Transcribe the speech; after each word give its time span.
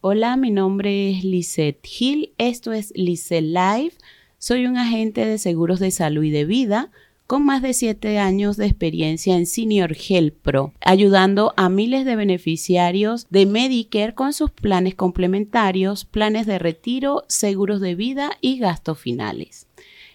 Hola, 0.00 0.36
mi 0.36 0.52
nombre 0.52 1.10
es 1.10 1.24
Lisette 1.24 1.84
Hill. 1.84 2.32
Esto 2.38 2.72
es 2.72 2.92
Lisette 2.94 3.42
Live. 3.42 3.94
Soy 4.38 4.64
un 4.64 4.76
agente 4.76 5.26
de 5.26 5.38
seguros 5.38 5.80
de 5.80 5.90
salud 5.90 6.22
y 6.22 6.30
de 6.30 6.44
vida 6.44 6.92
con 7.26 7.44
más 7.44 7.62
de 7.62 7.74
siete 7.74 8.20
años 8.20 8.56
de 8.56 8.66
experiencia 8.66 9.34
en 9.34 9.44
Senior 9.44 9.96
Health 9.96 10.36
Pro, 10.40 10.72
ayudando 10.82 11.52
a 11.56 11.68
miles 11.68 12.04
de 12.04 12.14
beneficiarios 12.14 13.26
de 13.28 13.44
Medicare 13.46 14.14
con 14.14 14.32
sus 14.32 14.52
planes 14.52 14.94
complementarios, 14.94 16.04
planes 16.04 16.46
de 16.46 16.60
retiro, 16.60 17.24
seguros 17.26 17.80
de 17.80 17.96
vida 17.96 18.30
y 18.40 18.60
gastos 18.60 19.00
finales. 19.00 19.66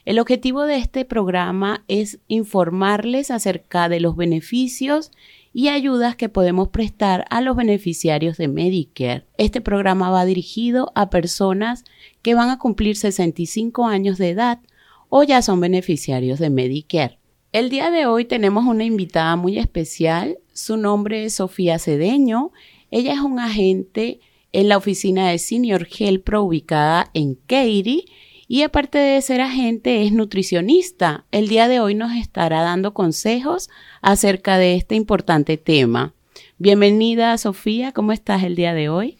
El 0.06 0.18
objetivo 0.18 0.64
de 0.64 0.78
este 0.78 1.04
programa 1.04 1.84
es 1.90 2.20
informarles 2.30 3.32
acerca 3.32 3.90
de 3.90 4.00
los 4.00 4.16
beneficios 4.16 5.12
y 5.54 5.68
ayudas 5.70 6.16
que 6.16 6.30
podemos 6.30 6.70
prestar 6.70 7.26
a 7.30 7.40
los 7.40 7.56
beneficiarios 7.56 8.38
de 8.38 8.48
Medicare. 8.48 9.26
Este 9.38 9.62
programa 9.62 10.10
va 10.10 10.26
dirigido 10.26 10.92
a 10.96 11.12
personas 11.12 11.84
que 12.24 12.34
van 12.34 12.50
a 12.50 12.58
cumplir 12.58 12.98
65 12.98 13.86
años 13.86 14.18
de 14.18 14.32
edad 14.32 14.60
o 15.10 15.24
ya 15.24 15.44
son 15.44 15.60
beneficiarios 15.60 16.40
de 16.40 16.50
Medicare. 16.50 17.20
El 17.52 17.70
día 17.70 17.92
de 17.92 18.08
hoy 18.08 18.26
tenemos 18.26 18.66
una 18.66 18.84
invitada 18.84 19.36
muy 19.36 19.60
especial. 19.60 20.40
Su 20.54 20.76
nombre 20.76 21.26
es 21.26 21.36
Sofía 21.36 21.78
Cedeño. 21.78 22.52
Ella 22.90 23.14
es 23.14 23.20
un 23.20 23.40
agente 23.40 24.22
en 24.54 24.70
la 24.70 24.78
oficina 24.78 25.30
de 25.30 25.38
Senior 25.38 25.88
Pro 26.24 26.44
ubicada 26.44 27.12
en 27.14 27.36
Katy 27.36 28.06
y 28.54 28.62
aparte 28.62 29.00
de 29.00 29.20
ser 29.24 29.42
agente 29.42 30.06
es 30.06 30.12
nutricionista. 30.12 31.26
El 31.32 31.48
día 31.48 31.68
de 31.68 31.80
hoy 31.80 31.96
nos 31.96 32.16
estará 32.16 32.62
dando 32.62 32.94
consejos 32.94 33.68
acerca 34.04 34.60
de 34.60 34.76
este 34.76 34.94
importante 34.94 35.58
tema. 35.58 36.14
Bienvenida 36.60 37.36
Sofía, 37.40 37.94
¿cómo 37.94 38.12
estás 38.12 38.44
el 38.44 38.56
día 38.56 38.76
de 38.76 38.90
hoy? 38.90 39.18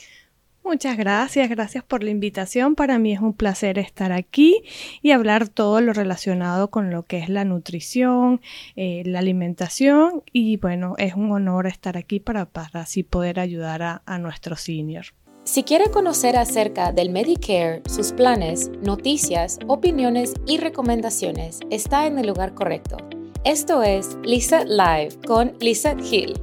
Muchas 0.64 0.98
gracias, 0.98 1.50
gracias 1.50 1.84
por 1.84 2.04
la 2.04 2.12
invitación. 2.12 2.76
Para 2.76 3.00
mí 3.00 3.12
es 3.12 3.22
un 3.22 3.34
placer 3.34 3.80
estar 3.80 4.12
aquí 4.12 4.62
y 5.02 5.10
hablar 5.10 5.48
todo 5.48 5.82
lo 5.82 5.94
relacionado 5.94 6.70
con 6.70 6.92
lo 6.92 7.02
que 7.02 7.18
es 7.18 7.28
la 7.28 7.44
nutrición, 7.44 8.40
eh, 8.76 9.02
la 9.04 9.18
alimentación 9.18 10.22
y 10.32 10.58
bueno, 10.58 10.94
es 11.00 11.16
un 11.16 11.32
honor 11.32 11.66
estar 11.66 11.98
aquí 11.98 12.20
para, 12.20 12.48
así 12.74 13.02
poder 13.02 13.40
ayudar 13.40 13.82
a, 13.82 14.04
a 14.06 14.20
nuestros 14.20 14.62
seniors. 14.62 15.16
Si 15.46 15.64
quiere 15.64 15.92
conocer 15.92 16.38
acerca 16.38 16.94
del 16.94 17.10
Medicare, 17.10 17.82
sus 17.90 18.14
planes, 18.14 18.72
noticias, 18.82 19.60
opiniones 19.68 20.34
y 20.48 20.58
recomendaciones, 20.58 21.60
está 21.70 22.08
en 22.08 22.18
el 22.18 22.28
lugar 22.28 22.54
correcto. 22.54 22.96
Esto 23.44 23.84
es 23.84 24.18
Lisa 24.24 24.64
Live 24.64 25.18
con 25.28 25.52
Lisa 25.60 25.98
Hill. 26.00 26.40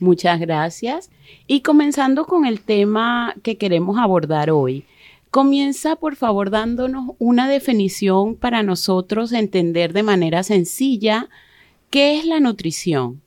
Muchas 0.00 0.40
gracias. 0.40 1.10
Y 1.46 1.60
comenzando 1.60 2.26
con 2.26 2.44
el 2.44 2.60
tema 2.60 3.36
que 3.44 3.56
queremos 3.56 3.98
abordar 3.98 4.50
hoy, 4.50 4.84
comienza 5.30 5.94
por 5.94 6.16
favor 6.16 6.50
dándonos 6.50 7.12
una 7.20 7.48
definición 7.48 8.34
para 8.34 8.64
nosotros 8.64 9.30
entender 9.30 9.92
de 9.92 10.02
manera 10.02 10.42
sencilla 10.42 11.28
qué 11.88 12.18
es 12.18 12.26
la 12.26 12.40
nutrición. 12.40 13.22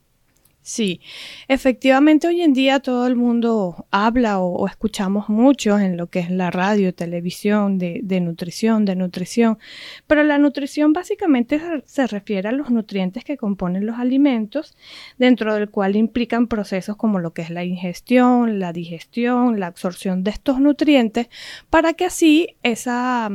Sí, 0.68 1.00
efectivamente 1.48 2.28
hoy 2.28 2.42
en 2.42 2.52
día 2.52 2.80
todo 2.80 3.06
el 3.06 3.16
mundo 3.16 3.86
habla 3.90 4.38
o, 4.38 4.66
escuchamos 4.66 5.30
mucho 5.30 5.78
en 5.78 5.96
lo 5.96 6.08
que 6.08 6.18
es 6.18 6.30
la 6.30 6.50
radio, 6.50 6.92
televisión, 6.94 7.78
de, 7.78 8.20
nutrición, 8.20 8.84
de 8.84 8.94
nutrición, 8.94 9.58
pero 10.06 10.22
la 10.24 10.36
nutrición 10.36 10.92
básicamente 10.92 11.58
se, 11.86 12.06
refiere 12.06 12.50
a 12.50 12.52
los 12.52 12.68
nutrientes 12.68 13.24
que 13.24 13.38
componen 13.38 13.86
los 13.86 13.96
alimentos, 13.98 14.76
dentro 15.16 15.54
del 15.54 15.70
cual 15.70 15.96
implican 15.96 16.48
procesos 16.48 16.96
como 16.98 17.18
lo 17.18 17.32
que 17.32 17.40
es 17.40 17.48
la 17.48 17.64
ingestión, 17.64 18.58
la 18.58 18.74
digestión, 18.74 19.58
la 19.58 19.68
absorción 19.68 20.22
de 20.22 20.32
estos 20.32 20.60
nutrientes, 20.60 21.30
para 21.70 21.94
que 21.94 22.04
así 22.04 22.56
esa 22.62 23.30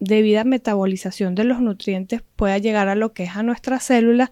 debida 0.00 0.44
metabolización 0.44 1.34
de 1.34 1.44
los 1.44 1.60
nutrientes 1.60 2.22
pueda 2.38 2.56
llegar 2.56 2.88
a 2.88 2.94
lo 2.94 3.12
que 3.12 3.24
es 3.24 3.36
a 3.36 3.42
nuestras 3.42 3.82
células 3.82 4.30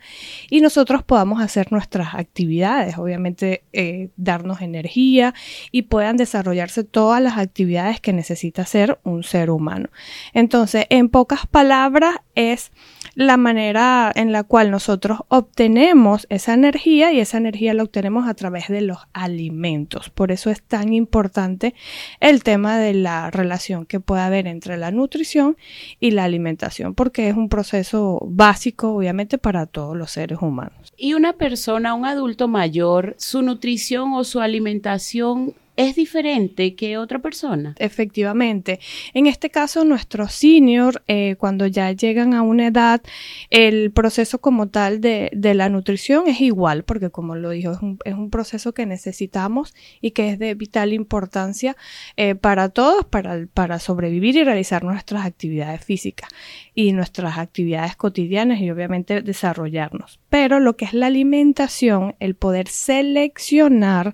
y 0.48 0.60
nosotros 0.60 1.02
podamos 1.02 1.42
hacer 1.42 1.72
nuestras 1.72 2.14
actividades, 2.14 2.96
obviamente 2.98 3.64
eh, 3.72 4.10
darnos 4.16 4.62
energía 4.62 5.34
y 5.72 5.82
puedan 5.82 6.16
desarrollarse 6.16 6.84
todas 6.84 7.20
las 7.20 7.36
actividades 7.36 8.00
que 8.00 8.12
necesita 8.12 8.62
hacer 8.62 9.00
un 9.02 9.24
ser 9.24 9.50
humano. 9.50 9.88
Entonces, 10.32 10.86
en 10.88 11.08
pocas 11.08 11.48
palabras, 11.48 12.14
es 12.36 12.70
la 13.16 13.38
manera 13.38 14.12
en 14.14 14.30
la 14.30 14.44
cual 14.44 14.70
nosotros 14.70 15.20
obtenemos 15.28 16.26
esa 16.28 16.52
energía 16.54 17.10
y 17.12 17.18
esa 17.18 17.38
energía 17.38 17.74
la 17.74 17.82
obtenemos 17.82 18.28
a 18.28 18.34
través 18.34 18.68
de 18.68 18.82
los 18.82 18.98
alimentos. 19.14 20.10
Por 20.10 20.30
eso 20.30 20.50
es 20.50 20.62
tan 20.62 20.92
importante 20.92 21.74
el 22.20 22.44
tema 22.44 22.78
de 22.78 22.92
la 22.92 23.30
relación 23.30 23.86
que 23.86 24.00
puede 24.00 24.20
haber 24.20 24.46
entre 24.46 24.76
la 24.76 24.90
nutrición 24.90 25.56
y 25.98 26.10
la 26.10 26.24
alimentación, 26.24 26.94
porque 26.94 27.28
es 27.28 27.36
un 27.36 27.48
proceso 27.48 27.95
básico, 28.22 28.94
obviamente, 28.94 29.38
para 29.38 29.66
todos 29.66 29.96
los 29.96 30.10
seres 30.10 30.38
humanos. 30.40 30.92
Y 30.96 31.14
una 31.14 31.34
persona, 31.34 31.94
un 31.94 32.04
adulto 32.04 32.48
mayor, 32.48 33.14
su 33.18 33.42
nutrición 33.42 34.12
o 34.14 34.24
su 34.24 34.40
alimentación 34.40 35.54
es 35.76 35.94
diferente 35.96 36.74
que 36.74 36.98
otra 36.98 37.18
persona. 37.20 37.74
Efectivamente. 37.78 38.80
En 39.14 39.26
este 39.26 39.50
caso, 39.50 39.84
nuestros 39.84 40.32
seniors, 40.32 40.98
eh, 41.06 41.36
cuando 41.38 41.66
ya 41.66 41.92
llegan 41.92 42.34
a 42.34 42.42
una 42.42 42.68
edad, 42.68 43.02
el 43.50 43.90
proceso 43.92 44.40
como 44.40 44.68
tal 44.68 45.00
de, 45.00 45.30
la 45.32 45.68
nutrición 45.68 46.26
es 46.26 46.40
igual, 46.40 46.84
porque 46.84 47.10
como 47.10 47.36
lo 47.36 47.50
dijo, 47.50 47.72
es 48.04 48.12
un, 48.12 48.30
proceso 48.30 48.74
que 48.74 48.86
necesitamos 48.86 49.74
y 50.00 50.10
que 50.10 50.30
es 50.30 50.38
de 50.38 50.54
vital 50.54 50.92
importancia 50.92 51.76
eh, 52.16 52.34
para 52.34 52.70
todos, 52.70 53.06
para 53.06 53.78
sobrevivir 53.78 54.36
y 54.36 54.44
realizar 54.44 54.82
nuestras 54.82 55.24
actividades 55.24 55.84
físicas 55.84 56.28
y 56.74 56.92
nuestras 56.92 57.38
actividades 57.38 57.96
cotidianas 57.96 58.60
y 58.60 58.70
obviamente 58.70 59.22
desarrollarnos. 59.22 60.20
Pero 60.28 60.60
lo 60.60 60.76
que 60.76 60.84
es 60.84 60.92
la 60.92 61.06
alimentación, 61.06 62.14
el 62.20 62.34
poder 62.34 62.68
seleccionar, 62.68 64.12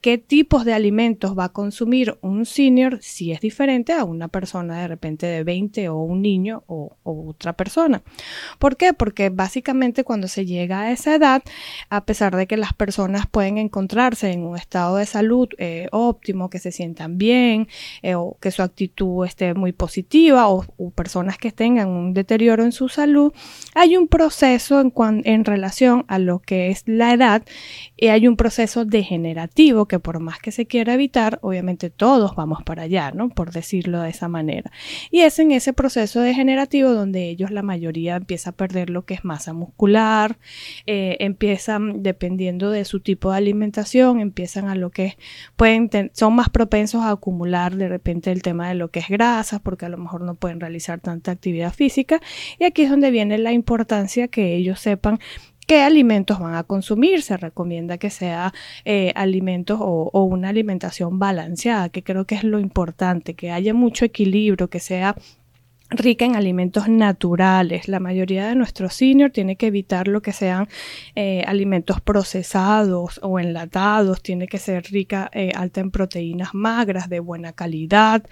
qué 0.00 0.16
tipos 0.18 0.64
de 0.64 0.72
alimentos 0.72 1.38
va 1.38 1.44
a 1.44 1.48
consumir 1.50 2.16
un 2.22 2.46
senior 2.46 2.98
si 3.02 3.32
es 3.32 3.40
diferente 3.40 3.92
a 3.92 4.04
una 4.04 4.28
persona 4.28 4.80
de 4.80 4.88
repente 4.88 5.26
de 5.26 5.44
20 5.44 5.88
o 5.90 5.98
un 5.98 6.22
niño 6.22 6.64
o, 6.66 6.96
otra 7.02 7.52
persona. 7.52 8.02
¿Por 8.58 8.76
qué? 8.76 8.92
Porque 8.94 9.30
básicamente 9.30 10.04
cuando 10.04 10.28
se 10.28 10.46
llega 10.46 10.80
a 10.80 10.92
esa 10.92 11.14
edad, 11.14 11.42
a 11.90 12.04
pesar 12.04 12.36
de 12.36 12.46
que 12.46 12.56
las 12.56 12.72
personas 12.72 13.26
pueden 13.26 13.58
encontrarse 13.58 14.32
en 14.32 14.42
un 14.44 14.56
estado 14.56 14.96
de 14.96 15.06
salud 15.06 15.48
eh, 15.58 15.88
óptimo, 15.92 16.50
que 16.50 16.58
se 16.58 16.72
sientan 16.72 17.18
bien 17.18 17.68
eh, 18.02 18.14
o 18.14 18.36
que 18.40 18.50
su 18.50 18.62
actitud 18.62 19.26
esté 19.26 19.54
muy 19.54 19.72
positiva 19.72 20.48
o, 20.48 20.64
personas 20.94 21.38
que 21.38 21.52
tengan 21.52 21.88
un 21.88 22.14
deterioro 22.14 22.64
en 22.64 22.72
su 22.72 22.88
salud, 22.88 23.32
hay 23.74 23.96
un 23.96 24.08
proceso 24.08 24.80
en, 24.80 24.92
en 25.24 25.44
relación 25.44 26.04
a 26.08 26.18
lo 26.18 26.40
que 26.40 26.70
es 26.70 26.82
la 26.86 27.12
edad 27.12 27.42
y 27.96 28.08
hay 28.08 28.26
un 28.26 28.36
proceso 28.36 28.84
degenerativo 28.84 29.86
que 29.90 29.98
por 29.98 30.20
más 30.20 30.38
que 30.38 30.52
se 30.52 30.66
quiera 30.66 30.94
evitar, 30.94 31.40
obviamente 31.42 31.90
todos 31.90 32.36
vamos 32.36 32.62
para 32.62 32.84
allá, 32.84 33.10
¿no? 33.10 33.28
Por 33.28 33.50
decirlo 33.50 34.00
de 34.00 34.10
esa 34.10 34.28
manera. 34.28 34.70
Y 35.10 35.22
es 35.22 35.40
en 35.40 35.50
ese 35.50 35.72
proceso 35.72 36.20
degenerativo 36.20 36.90
donde 36.90 37.28
ellos, 37.28 37.50
la 37.50 37.62
mayoría, 37.62 38.14
empieza 38.14 38.50
a 38.50 38.52
perder 38.52 38.88
lo 38.88 39.04
que 39.04 39.14
es 39.14 39.24
masa 39.24 39.52
muscular, 39.52 40.38
eh, 40.86 41.16
empiezan, 41.18 42.04
dependiendo 42.04 42.70
de 42.70 42.84
su 42.84 43.00
tipo 43.00 43.32
de 43.32 43.38
alimentación, 43.38 44.20
empiezan 44.20 44.68
a 44.68 44.76
lo 44.76 44.90
que 44.90 45.16
pueden, 45.56 45.90
son 46.14 46.36
más 46.36 46.50
propensos 46.50 47.02
a 47.02 47.10
acumular 47.10 47.74
de 47.74 47.88
repente 47.88 48.30
el 48.30 48.42
tema 48.42 48.68
de 48.68 48.76
lo 48.76 48.92
que 48.92 49.00
es 49.00 49.08
grasas, 49.08 49.60
porque 49.60 49.86
a 49.86 49.88
lo 49.88 49.98
mejor 49.98 50.20
no 50.20 50.36
pueden 50.36 50.60
realizar 50.60 51.00
tanta 51.00 51.32
actividad 51.32 51.74
física. 51.74 52.20
Y 52.60 52.64
aquí 52.64 52.82
es 52.82 52.90
donde 52.90 53.10
viene 53.10 53.38
la 53.38 53.50
importancia 53.50 54.28
que 54.28 54.54
ellos 54.54 54.78
sepan 54.78 55.18
qué 55.66 55.82
alimentos 55.82 56.38
van 56.38 56.54
a 56.54 56.64
consumir. 56.64 57.22
Se 57.22 57.36
recomienda 57.36 57.98
que 57.98 58.10
sea 58.10 58.52
eh, 58.84 59.12
alimentos 59.14 59.78
o, 59.80 60.10
o, 60.12 60.24
una 60.24 60.48
alimentación 60.48 61.18
balanceada, 61.18 61.88
que 61.88 62.02
creo 62.02 62.24
que 62.26 62.34
es 62.34 62.44
lo 62.44 62.58
importante, 62.58 63.34
que 63.34 63.50
haya 63.50 63.74
mucho 63.74 64.04
equilibrio, 64.04 64.68
que 64.68 64.80
sea 64.80 65.16
rica 65.90 66.24
en 66.24 66.36
alimentos 66.36 66.88
naturales. 66.88 67.88
La 67.88 68.00
mayoría 68.00 68.48
de 68.48 68.54
nuestros 68.54 68.94
seniors 68.94 69.32
tiene 69.32 69.56
que 69.56 69.66
evitar 69.66 70.08
lo 70.08 70.22
que 70.22 70.32
sean 70.32 70.68
eh, 71.14 71.42
alimentos 71.46 72.00
procesados 72.00 73.20
o 73.22 73.38
enlatados. 73.38 74.22
Tiene 74.22 74.46
que 74.46 74.58
ser 74.58 74.84
rica, 74.84 75.30
eh, 75.32 75.52
alta 75.54 75.80
en 75.80 75.90
proteínas 75.90 76.54
magras 76.54 77.08
de 77.08 77.20
buena 77.20 77.52
calidad. 77.52 78.22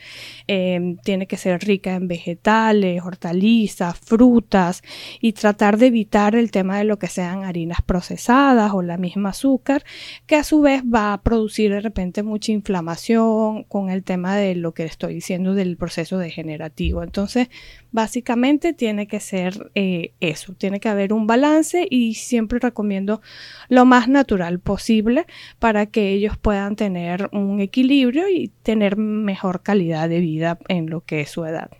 Em, 0.46 0.96
tiene 0.98 1.26
que 1.26 1.36
ser 1.36 1.60
rica 1.60 1.94
en 1.94 2.08
vegetales, 2.08 3.02
hortalizas, 3.02 3.98
frutas 3.98 4.82
y 5.20 5.32
tratar 5.32 5.78
de 5.78 5.86
evitar 5.86 6.36
el 6.36 6.50
tema 6.50 6.78
de 6.78 6.84
lo 6.84 6.98
que 6.98 7.08
sean 7.08 7.44
harinas 7.44 7.82
procesadas 7.82 8.72
o 8.72 8.82
la 8.82 8.96
misma 8.96 9.30
azúcar, 9.30 9.84
que 10.26 10.36
a 10.36 10.44
su 10.44 10.60
vez 10.60 10.82
va 10.82 11.12
a 11.12 11.22
producir 11.22 11.72
de 11.72 11.80
repente 11.80 12.22
mucha 12.22 12.52
inflamación 12.52 13.64
con 13.64 13.90
el 13.90 14.04
tema 14.04 14.36
de 14.36 14.54
lo 14.54 14.72
que 14.72 14.84
estoy 14.84 15.14
diciendo 15.14 15.54
del 15.54 15.76
proceso 15.76 16.18
degenerativo. 16.18 17.02
Entonces, 17.02 17.47
Básicamente 17.90 18.72
tiene 18.74 19.06
que 19.06 19.20
ser 19.20 19.70
eh, 19.74 20.12
eso, 20.20 20.52
tiene 20.52 20.78
que 20.78 20.88
haber 20.88 21.12
un 21.12 21.26
balance 21.26 21.86
y 21.90 22.14
siempre 22.14 22.58
recomiendo 22.58 23.22
lo 23.68 23.84
más 23.84 24.08
natural 24.08 24.60
posible 24.60 25.26
para 25.58 25.86
que 25.86 26.12
ellos 26.12 26.36
puedan 26.36 26.76
tener 26.76 27.30
un 27.32 27.60
equilibrio 27.60 28.28
y 28.28 28.48
tener 28.62 28.96
mejor 28.96 29.62
calidad 29.62 30.08
de 30.08 30.20
vida 30.20 30.58
en 30.68 30.90
lo 30.90 31.00
que 31.00 31.22
es 31.22 31.30
su 31.30 31.44
edad. 31.44 31.70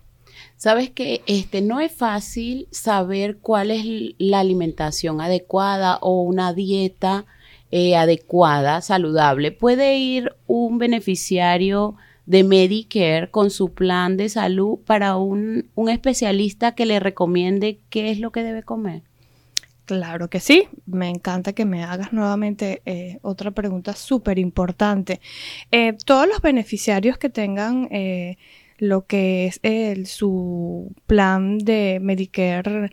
Sabes 0.56 0.90
que 0.90 1.22
este 1.26 1.60
no 1.60 1.80
es 1.80 1.92
fácil 1.92 2.66
saber 2.70 3.38
cuál 3.38 3.70
es 3.70 3.84
la 4.18 4.40
alimentación 4.40 5.20
adecuada 5.20 5.98
o 6.00 6.22
una 6.22 6.52
dieta 6.52 7.26
eh, 7.70 7.96
adecuada, 7.96 8.80
saludable. 8.80 9.52
Puede 9.52 9.98
ir 9.98 10.34
un 10.46 10.78
beneficiario 10.78 11.96
de 12.28 12.44
Medicare 12.44 13.30
con 13.30 13.50
su 13.50 13.72
plan 13.72 14.18
de 14.18 14.28
salud 14.28 14.78
para 14.84 15.16
un, 15.16 15.70
especialista 15.88 16.74
que 16.74 16.84
le 16.84 17.00
recomiende 17.00 17.80
qué 17.88 18.10
es 18.10 18.20
lo 18.20 18.32
que 18.32 18.42
debe 18.42 18.62
comer. 18.62 19.02
Claro 19.86 20.28
que 20.28 20.38
sí, 20.38 20.68
me 20.84 21.08
encanta 21.08 21.54
que 21.54 21.64
me 21.64 21.82
hagas 21.82 22.12
nuevamente 22.12 22.82
eh, 22.84 23.18
otra 23.22 23.52
pregunta 23.52 23.94
súper 23.94 24.38
importante. 24.38 25.22
Eh, 25.72 25.94
todos 26.04 26.28
los 26.28 26.42
beneficiarios 26.42 27.16
que 27.16 27.30
tengan 27.30 27.88
lo 28.78 29.06
que 29.06 29.46
es 29.46 29.60
el, 29.62 30.06
su 30.06 30.94
plan 31.06 31.58
de 31.58 31.98
Medicare 32.00 32.90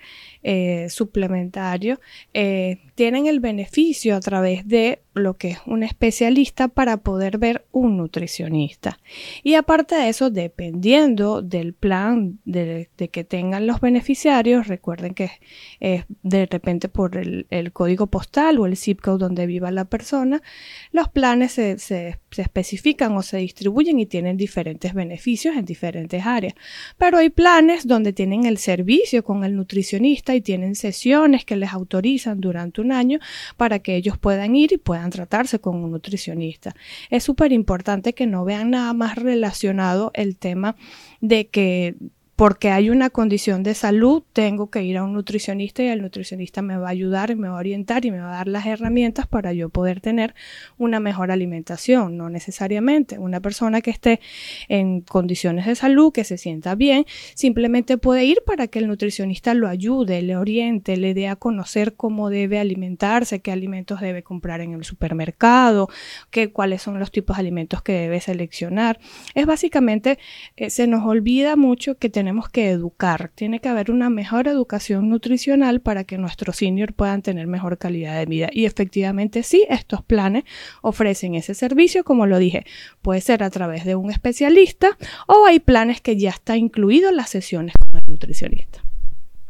eh, 0.47 0.92
suplementario, 0.92 2.00
eh, 2.36 2.77
tienen 2.94 3.25
el 3.25 3.39
beneficio 3.39 4.15
a 4.15 4.19
través 4.19 4.68
de 4.68 5.00
lo 5.15 5.38
que 5.38 5.51
es 5.51 5.57
un 5.65 5.81
especialista 5.81 6.68
para 6.68 6.97
poder 6.97 7.39
ver 7.39 7.65
un 7.71 7.97
nutricionista. 7.97 9.00
Y 9.42 9.56
aparte 9.56 9.95
de 9.95 10.09
eso, 10.09 10.30
dependiendo 10.30 11.42
del 11.42 11.74
plan 11.74 12.38
de, 12.45 12.89
que 13.12 13.24
tengan 13.24 13.65
los 13.65 13.80
beneficiarios, 13.81 14.68
recuerden 14.68 15.15
que 15.15 15.31
es 15.80 16.03
de 16.21 16.45
repente 16.45 16.89
por 16.89 17.18
el, 17.18 17.48
código 17.74 18.07
postal 18.07 18.59
o 18.59 18.68
el 18.68 18.77
zip 18.77 19.01
code 19.01 19.18
donde 19.18 19.48
viva 19.48 19.71
la 19.71 19.86
persona, 19.86 20.44
los 20.91 21.09
planes 21.09 21.53
se, 21.53 21.80
se 21.80 22.19
especifican 22.38 23.15
o 23.18 23.24
se 23.24 23.38
distribuyen 23.38 24.00
y 24.00 24.06
tienen 24.06 24.38
diferentes 24.38 24.94
beneficios 24.94 25.56
en 25.56 25.65
diferentes 25.65 26.24
áreas. 26.25 26.53
Pero 26.98 27.18
hay 27.18 27.30
planes 27.30 27.88
donde 27.88 28.13
tienen 28.13 28.45
el 28.45 28.57
servicio 28.57 29.24
con 29.24 29.44
el 29.44 29.56
nutricionista 29.56 30.34
y 30.35 30.41
tienen 30.41 30.75
sesiones 30.75 31.45
que 31.45 31.55
les 31.55 31.73
autorizan 31.73 32.39
durante 32.39 32.81
un 32.81 32.91
año 32.91 33.19
para 33.57 33.79
que 33.79 33.95
ellos 33.95 34.17
puedan 34.17 34.55
ir 34.55 34.73
y 34.73 34.77
puedan 34.77 35.09
tratarse 35.09 35.59
con 35.59 35.75
un 35.75 35.91
nutricionista. 35.91 36.75
Es 37.09 37.23
súper 37.23 37.51
importante 37.51 38.13
que 38.13 38.27
no 38.27 38.45
vean 38.45 38.71
nada 38.71 38.93
más 38.93 39.15
relacionado 39.15 40.11
el 40.13 40.37
tema 40.37 40.75
de 41.21 41.47
que 41.47 41.95
porque 42.35 42.69
hay 42.69 42.89
una 42.89 43.09
condición 43.09 43.63
de 43.63 43.73
salud, 43.73 44.23
tengo 44.33 44.69
que 44.69 44.83
ir 44.83 44.97
a 44.97 45.03
un 45.05 45.13
nutricionista 45.13 45.83
y 45.83 45.87
el 45.87 46.01
nutricionista 46.01 46.61
me 46.61 46.75
va 46.75 46.87
a 46.87 46.91
ayudar 46.91 47.31
y 47.31 47.35
me 47.35 47.47
va 47.47 47.55
a 47.55 47.59
orientar 47.59 48.05
y 48.05 48.11
me 48.11 48.19
va 48.19 48.33
a 48.33 48.35
dar 48.37 48.47
las 48.49 48.65
herramientas 48.65 49.25
para 49.25 49.53
yo 49.53 49.69
poder 49.69 50.01
tener 50.01 50.35
una 50.77 50.99
mejor 50.99 51.31
alimentación. 51.31 52.17
No 52.17 52.29
necesariamente 52.29 53.19
una 53.19 53.39
persona 53.39 53.79
que 53.79 53.89
esté 53.89 54.19
en 54.67 54.99
condiciones 54.99 55.65
de 55.65 55.75
salud, 55.75 56.11
que 56.11 56.25
se 56.25 56.37
sienta 56.37 56.75
bien, 56.75 57.05
simplemente 57.35 57.97
puede 57.97 58.25
ir 58.25 58.43
para 58.45 58.67
que 58.67 58.79
el 58.79 58.88
nutricionista 58.88 59.53
lo 59.53 59.69
ayude, 59.69 60.21
le 60.21 60.35
oriente, 60.35 60.97
le 60.97 61.13
dé 61.13 61.29
a 61.29 61.38
conocer 61.38 61.95
cómo 61.95 62.29
debe 62.29 62.59
alimentarse, 62.59 63.39
qué 63.39 63.53
alimentos 63.53 64.01
debe 64.01 64.23
comprar 64.23 64.59
en 64.59 64.73
el 64.73 64.83
supermercado, 64.83 65.88
qué, 66.31 66.51
cuáles 66.51 66.81
son 66.81 66.99
los 66.99 67.11
tipos 67.11 67.38
de 67.38 67.41
alimentos 67.41 67.81
que 67.81 67.93
debe 67.93 68.19
seleccionar. 68.19 68.99
Es 69.35 69.45
básicamente, 69.45 70.19
eh, 70.57 70.69
se 70.69 70.85
nos 70.85 71.05
olvida 71.05 71.55
mucho 71.55 71.97
que 71.97 72.09
tenemos 72.09 72.25
tenemos 72.25 72.50
que 72.50 72.72
educar. 72.72 73.30
Tiene 73.36 73.60
que 73.60 73.69
haber 73.69 73.92
una 73.92 74.10
mejor 74.10 74.48
educación 74.48 75.10
nutricional 75.10 75.80
para 75.80 76.06
que 76.06 76.18
nuestros 76.18 76.56
seniors 76.56 76.92
puedan 76.92 77.22
tener 77.22 77.45
mejor 77.45 77.77
calidad 77.77 78.18
de 78.18 78.25
vida. 78.25 78.50
Y 78.51 78.66
efectivamente 78.66 79.44
sí, 79.44 79.63
estos 79.69 80.01
planes 80.01 80.44
ofrecen 80.81 81.36
ese 81.36 81.54
servicio, 81.54 82.04
como 82.04 82.25
lo 82.25 82.39
dije, 82.39 82.66
puede 83.04 83.22
ser 83.22 83.44
a 83.44 83.51
través 83.51 83.86
de 83.86 83.94
un 83.94 84.10
especialista 84.10 84.98
o 85.27 85.45
hay 85.45 85.60
planes 85.60 86.01
que 86.01 86.18
ya 86.18 86.31
está 86.31 86.57
incluido 86.57 87.10
en 87.10 87.18
las 87.18 87.30
sesiones 87.30 87.75
con 87.77 87.95
el 87.95 88.10
nutricionista. 88.10 88.83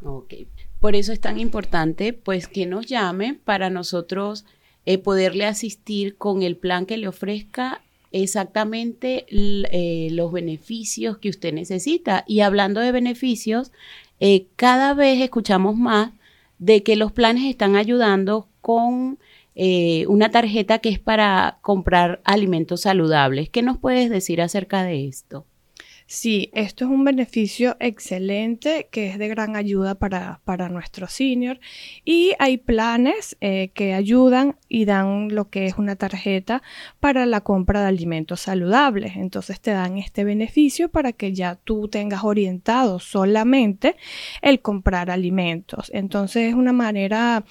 Ok, 0.04 0.34
por 0.82 0.98
eso 0.98 1.14
es 1.14 1.22
tan 1.22 1.40
importante 1.40 2.12
pues 2.12 2.50
que 2.50 2.66
nos 2.66 2.88
llame 2.88 3.40
para 3.46 3.70
nosotros 3.70 4.44
eh, 4.86 4.98
poderle 4.98 5.46
asistir 5.46 6.18
con 6.18 6.44
el 6.44 6.58
plan 6.58 6.86
que 6.86 6.98
le 6.98 7.08
ofrezca 7.08 7.85
exactamente 8.24 9.26
eh, 9.30 10.08
los 10.12 10.32
beneficios 10.32 11.18
que 11.18 11.30
usted 11.30 11.54
necesita. 11.54 12.24
Y 12.28 12.40
hablando 12.40 12.80
de 12.80 12.92
beneficios, 12.92 13.72
eh, 14.20 14.48
cada 14.56 14.94
vez 14.94 15.22
escuchamos 15.22 15.76
más 15.76 16.12
de 16.58 16.84
que 16.84 16.96
los 16.96 17.12
planes 17.12 17.44
están 17.44 17.76
ayudando 17.76 18.48
con 18.62 19.20
eh, 19.56 20.06
una 20.08 20.32
tarjeta 20.32 20.80
que 20.80 20.90
es 20.90 21.00
para 21.00 21.60
comprar 21.62 22.22
alimentos 22.24 22.82
saludables. 22.82 23.50
¿Qué 23.50 23.62
nos 23.62 23.78
puedes 23.78 24.10
decir 24.10 24.42
acerca 24.42 24.84
de 24.84 25.08
esto? 25.08 25.46
Sí, 26.08 26.52
esto 26.54 26.86
es 26.86 26.92
un 26.92 27.04
beneficio 27.04 27.78
excelente 27.80 28.90
que 28.92 29.08
es 29.08 29.18
de 29.18 29.28
gran 29.28 29.56
ayuda 29.56 29.96
para, 29.96 30.40
para 30.46 30.70
nuestros 30.70 31.14
seniors 31.14 31.60
y 32.04 32.34
hay 32.38 32.58
planes 32.58 33.36
eh, 33.42 33.72
que 33.74 33.96
ayudan 33.96 34.56
y 34.70 34.86
dan 34.86 35.34
lo 35.34 35.50
que 35.50 35.66
es 35.66 35.80
una 35.80 35.96
tarjeta 35.96 36.62
para 37.00 37.26
la 37.26 37.42
compra 37.42 37.82
de 37.82 37.88
alimentos 37.88 38.42
saludables. 38.42 39.16
Entonces 39.16 39.60
te 39.60 39.72
dan 39.72 39.98
este 39.98 40.24
beneficio 40.24 40.90
para 40.90 41.12
que 41.12 41.34
ya 41.34 41.56
tú 41.56 41.88
tengas 41.88 42.24
orientado 42.24 43.00
solamente 43.00 43.96
el 44.44 44.62
comprar 44.62 45.10
alimentos. 45.10 45.90
Entonces 45.92 46.50
es 46.50 46.54
una 46.54 46.74
manera 46.74 47.46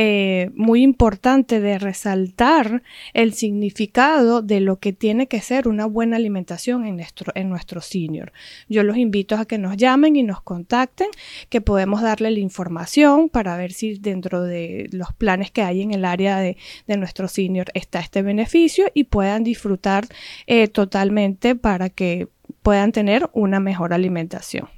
eh, 0.00 0.52
muy 0.54 0.84
importante 0.84 1.58
de 1.60 1.76
resaltar 1.76 2.84
el 3.14 3.32
significado 3.32 4.42
de 4.42 4.60
lo 4.60 4.78
que 4.78 4.92
tiene 4.92 5.26
que 5.26 5.40
ser 5.40 5.66
una 5.66 5.86
buena 5.86 6.14
alimentación 6.14 6.86
en 6.86 6.94
nuestro, 6.94 7.32
en 7.34 7.48
nuestro 7.48 7.80
senior. 7.80 8.32
Yo 8.68 8.84
los 8.84 8.96
invito 8.96 9.34
a 9.34 9.44
que 9.44 9.58
nos 9.58 9.76
llamen 9.76 10.14
y 10.14 10.22
nos 10.22 10.40
contacten, 10.40 11.08
que 11.48 11.60
podemos 11.60 12.00
darle 12.00 12.30
la 12.30 12.38
información 12.38 13.28
para 13.28 13.56
ver 13.56 13.72
si 13.72 13.98
dentro 13.98 14.44
de 14.44 14.88
los 14.92 15.12
planes 15.14 15.50
que 15.50 15.62
hay 15.62 15.82
en 15.82 15.92
el 15.92 16.04
área 16.04 16.38
de, 16.38 16.56
de 16.86 16.96
nuestro 16.96 17.26
senior 17.26 17.66
está 17.74 17.98
este 17.98 18.22
beneficio 18.22 18.86
y 18.94 19.02
puedan 19.02 19.42
disfrutar 19.42 20.06
eh, 20.46 20.68
totalmente 20.68 21.56
para 21.56 21.90
que 21.90 22.28
puedan 22.62 22.92
tener 22.92 23.28
una 23.32 23.58
mejor 23.58 23.92
alimentación. 23.92 24.77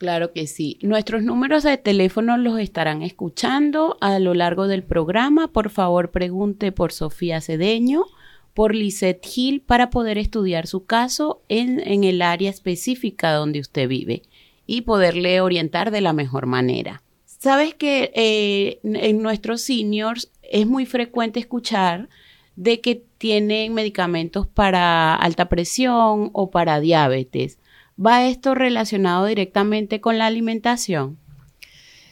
Claro 0.00 0.32
que 0.32 0.46
sí. 0.46 0.78
Nuestros 0.80 1.22
números 1.22 1.62
de 1.62 1.76
teléfono 1.76 2.38
los 2.38 2.58
estarán 2.58 3.02
escuchando 3.02 3.98
a 4.00 4.18
lo 4.18 4.32
largo 4.32 4.66
del 4.66 4.82
programa. 4.82 5.48
Por 5.48 5.68
favor, 5.68 6.10
pregunte 6.10 6.72
por 6.72 6.90
Sofía 6.90 7.42
Cedeño, 7.42 8.06
por 8.54 8.74
Lisette 8.74 9.22
Hill, 9.36 9.60
para 9.60 9.90
poder 9.90 10.16
estudiar 10.16 10.66
su 10.66 10.86
caso 10.86 11.42
en, 11.50 11.80
en 11.86 12.04
el 12.04 12.22
área 12.22 12.48
específica 12.48 13.34
donde 13.34 13.60
usted 13.60 13.88
vive 13.88 14.22
y 14.66 14.80
poderle 14.80 15.42
orientar 15.42 15.90
de 15.90 16.00
la 16.00 16.14
mejor 16.14 16.46
manera. 16.46 17.02
Sabes 17.26 17.74
que 17.74 18.10
eh, 18.14 18.80
en 18.82 19.20
nuestros 19.20 19.60
seniors 19.60 20.30
es 20.40 20.66
muy 20.66 20.86
frecuente 20.86 21.40
escuchar 21.40 22.08
de 22.56 22.80
que 22.80 23.04
tienen 23.18 23.74
medicamentos 23.74 24.46
para 24.46 25.14
alta 25.14 25.50
presión 25.50 26.30
o 26.32 26.50
para 26.50 26.80
diabetes. 26.80 27.59
¿Va 28.04 28.26
esto 28.26 28.54
relacionado 28.54 29.26
directamente 29.26 30.00
con 30.00 30.16
la 30.16 30.26
alimentación? 30.26 31.18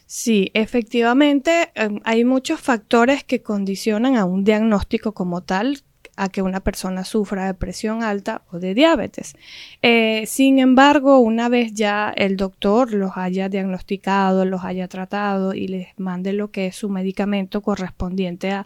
Sí, 0.07 0.51
efectivamente, 0.55 1.71
em, 1.75 2.01
hay 2.05 2.25
muchos 2.25 2.61
factores 2.61 3.25
que 3.25 3.43
condicionan 3.43 4.17
a 4.17 4.25
un 4.25 4.45
diagnóstico 4.45 5.13
como 5.13 5.43
tal, 5.43 5.83
a 6.19 6.29
que 6.29 6.43
una 6.43 6.61
persona 6.61 7.05
sufra 7.05 7.47
de 7.47 7.55
presión 7.55 8.03
alta 8.03 8.43
o 8.51 8.59
de 8.59 8.75
diabetes. 8.75 9.37
Eh, 9.83 10.25
sin 10.27 10.59
embargo, 10.59 11.21
una 11.21 11.49
vez 11.49 11.73
ya 11.75 12.13
el 12.17 12.37
doctor 12.37 12.93
los 12.93 13.13
haya 13.17 13.49
diagnosticado, 13.49 14.45
los 14.45 14.65
haya 14.65 14.89
tratado 14.89 15.55
y 15.55 15.69
les 15.69 15.89
mande 15.97 16.33
lo 16.33 16.51
que 16.51 16.67
es 16.67 16.77
su 16.77 16.89
medicamento 16.89 17.61
correspondiente 17.61 18.51
a, 18.51 18.65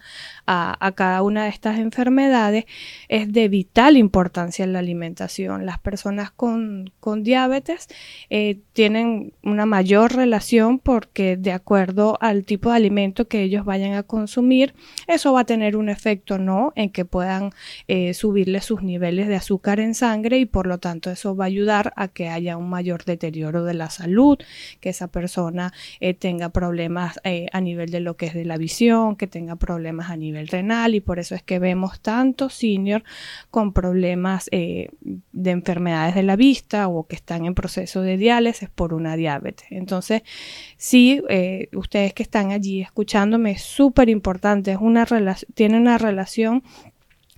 cada 0.95 1.23
una 1.23 1.45
de 1.45 1.51
estas 1.51 1.79
enfermedades, 1.79 2.65
es 3.09 3.33
de 3.33 3.49
vital 3.49 3.97
importancia 3.97 4.65
en 4.65 4.73
la 4.73 4.79
alimentación. 4.79 5.67
Las 5.67 5.79
personas 5.79 6.31
con, 6.31 6.91
diabetes 7.23 7.89
eh, 8.31 8.61
tienen 8.73 9.35
una 9.43 9.67
mayor 9.67 10.15
relación 10.15 10.79
porque 10.79 11.37
de 11.37 11.53
acuerdo 11.53 12.17
al 12.21 12.45
tipo 12.45 12.71
de 12.71 12.77
alimento 12.77 13.29
que 13.29 13.43
ellos 13.43 13.65
vayan 13.65 13.93
a 13.95 14.03
consumir, 14.03 14.75
eso 15.07 15.33
va 15.35 15.41
a 15.41 15.45
tener 15.45 15.77
un 15.77 15.91
efecto 15.91 16.39
no 16.39 16.73
en 16.77 16.91
que 16.91 17.05
puedan 17.05 17.42
eh, 17.89 18.15
subirle 18.15 18.61
sus 18.61 18.83
niveles 18.83 19.29
de 19.29 19.37
azúcar 19.37 19.81
en 19.81 19.95
sangre 19.95 20.39
y 20.39 20.47
por 20.47 20.67
lo 20.67 20.79
tanto 20.79 21.11
eso 21.11 21.35
va 21.37 21.45
a 21.45 21.47
ayudar 21.47 21.93
a 21.97 22.09
que 22.09 22.29
haya 22.29 22.57
un 22.57 22.69
mayor 22.69 23.05
deterioro 23.05 23.65
de 23.65 23.75
la 23.75 23.91
salud, 23.91 24.39
que 24.81 24.91
esa 24.91 25.09
persona 25.09 25.73
eh, 26.01 26.15
tenga 26.15 26.51
problemas 26.51 27.21
eh, 27.25 27.47
a 27.53 27.61
nivel 27.61 27.91
de 27.91 28.01
lo 28.01 28.17
que 28.17 28.27
es 28.27 28.35
de 28.35 28.45
la 28.45 28.57
visión, 28.57 29.17
que 29.17 29.27
tenga 29.27 29.57
problemas 29.57 30.11
a 30.11 30.17
nivel 30.17 30.49
renal 30.49 30.95
y 30.95 31.01
por 31.01 31.19
eso 31.19 31.35
es 31.35 31.43
que 31.43 31.59
vemos 31.59 32.01
tantos 32.01 32.55
senior 32.55 33.03
con 33.51 33.73
problemas 33.73 34.49
de 34.51 35.51
enfermedades 35.51 36.15
de 36.15 36.23
la 36.23 36.37
vista 36.37 36.89
o 36.89 37.07
que 37.07 37.17
están 37.17 37.45
en 37.45 37.55
proceso 37.55 38.03
de 38.03 38.17
diálisis 38.17 38.69
por 38.69 38.95
una 38.95 39.17
diabetes. 39.17 39.67
Entonces, 39.71 40.23
sí, 40.77 41.23
ustedes 41.73 42.15
que 42.15 42.23
están 42.23 42.51
allí 42.51 42.83
escuchándome, 42.83 43.53
es 43.53 43.63
súper 43.63 44.09
importante, 44.09 44.73
es 44.73 44.79
una 44.81 45.07
tiene 45.55 45.79
una 45.79 45.99
relación 45.99 46.63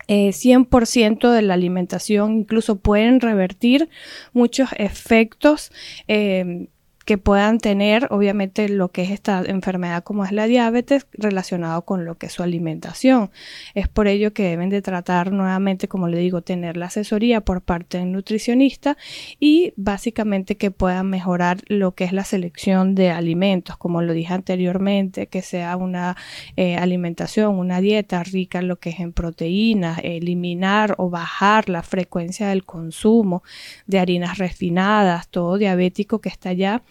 100% 0.08 1.25
eh, 1.25 1.34
de 1.34 1.42
la 1.42 1.54
alimentación, 1.54 2.38
incluso 2.38 2.76
pueden 2.76 3.20
revertir 3.20 3.88
muchos 4.32 4.70
efectos 4.76 5.73
eh, 6.08 6.68
que 7.04 7.18
puedan 7.18 7.58
tener, 7.58 8.08
obviamente, 8.11 8.68
lo 8.68 8.90
que 8.90 9.02
es 9.02 9.11
esta 9.11 9.42
enfermedad 9.46 10.02
como 10.04 10.25
es 10.25 10.32
la 10.32 10.46
diabetes 10.46 11.06
relacionado 11.12 11.82
con 11.82 12.04
lo 12.04 12.16
que 12.16 12.26
es 12.26 12.32
su 12.32 12.42
alimentación. 12.42 13.30
Es 13.75 13.88
por 13.88 14.08
ello 14.08 14.32
que 14.32 14.44
deben 14.44 14.70
de 14.70 14.80
tratar 14.80 15.32
nuevamente, 15.32 15.87
como 15.87 16.08
le 16.08 16.18
digo, 16.18 16.42
tener 16.42 16.76
la 16.76 16.87
asesoría 16.87 17.42
por 17.42 17.62
parte 17.62 17.99
del 17.99 18.12
nutricionista 18.12 18.96
y 19.38 19.75
básicamente 19.76 20.56
que 20.56 20.70
puedan 20.70 21.11
mejorar 21.11 21.58
lo 21.66 21.94
que 21.94 22.04
es 22.04 22.12
la 22.12 22.25
selección 22.25 22.94
de 22.94 23.11
alimentos, 23.11 23.76
como 23.76 24.00
lo 24.00 24.12
dije 24.12 24.32
anteriormente, 24.32 25.26
que 25.26 25.42
sea 25.42 25.76
una 25.76 26.16
eh, 26.56 26.76
alimentación, 26.76 27.58
una 27.58 27.80
dieta 27.80 28.23
rica 28.23 28.61
en 28.61 28.68
lo 28.68 28.76
que 28.76 28.90
es 28.90 29.00
en 29.00 29.12
proteínas, 29.12 30.00
eliminar 30.02 30.94
o 30.99 31.11
bajar 31.11 31.68
la 31.68 31.82
frecuencia 31.82 32.49
del 32.49 32.64
consumo 32.64 33.42
de 33.87 33.99
harinas 33.99 34.38
refinadas, 34.38 35.28
todo 35.28 35.58
diabético 35.58 36.20
que 36.20 36.28
está 36.30 36.52
ya 36.52 36.82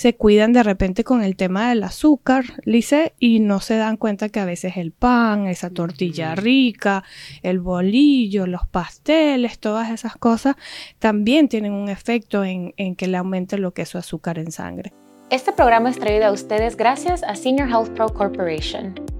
se 0.00 0.14
cuidan 0.14 0.54
de 0.54 0.62
repente 0.62 1.04
con 1.04 1.22
el 1.22 1.36
tema 1.36 1.68
del 1.68 1.82
azúcar, 1.82 2.46
Lice, 2.64 3.12
y 3.18 3.38
no 3.38 3.60
se 3.60 3.76
dan 3.76 3.98
cuenta 3.98 4.30
que 4.30 4.40
a 4.40 4.46
veces 4.46 4.78
el 4.78 4.92
pan, 4.92 5.46
esa 5.46 5.68
tortilla 5.68 6.34
rica, 6.34 7.04
el 7.42 7.60
bolillo, 7.60 8.46
los 8.46 8.66
pasteles, 8.66 9.58
todas 9.58 9.90
esas 9.90 10.16
cosas 10.16 10.56
también 10.98 11.50
tienen 11.50 11.74
un 11.74 11.90
efecto 11.90 12.44
en, 12.44 12.72
en 12.78 12.96
que 12.96 13.08
le 13.08 13.18
aumente 13.18 13.58
lo 13.58 13.74
que 13.74 13.82
es 13.82 13.90
su 13.90 13.98
azúcar 13.98 14.38
en 14.38 14.52
sangre. 14.52 14.94
Este 15.28 15.52
programa 15.52 15.90
es 15.90 15.98
traído 15.98 16.24
a 16.28 16.32
ustedes 16.32 16.78
gracias 16.78 17.22
a 17.22 17.34
Senior 17.34 17.68
Health 17.68 17.90
Pro 17.90 18.08
Corporation. 18.08 19.19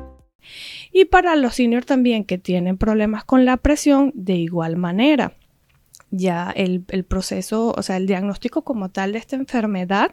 Y 0.91 1.05
para 1.05 1.35
los 1.35 1.55
seniors 1.55 1.85
también 1.85 2.25
que 2.25 2.37
tienen 2.37 2.77
problemas 2.77 3.23
con 3.23 3.45
la 3.45 3.57
presión, 3.57 4.11
de 4.13 4.33
igual 4.35 4.77
manera. 4.77 5.33
Ya 6.13 6.51
el, 6.53 6.83
proceso, 7.07 7.73
o 7.77 7.81
sea, 7.81 7.95
el 7.95 8.05
diagnóstico 8.05 8.63
como 8.63 8.89
tal 8.89 9.13
de 9.13 9.19
esta 9.19 9.37
enfermedad, 9.37 10.11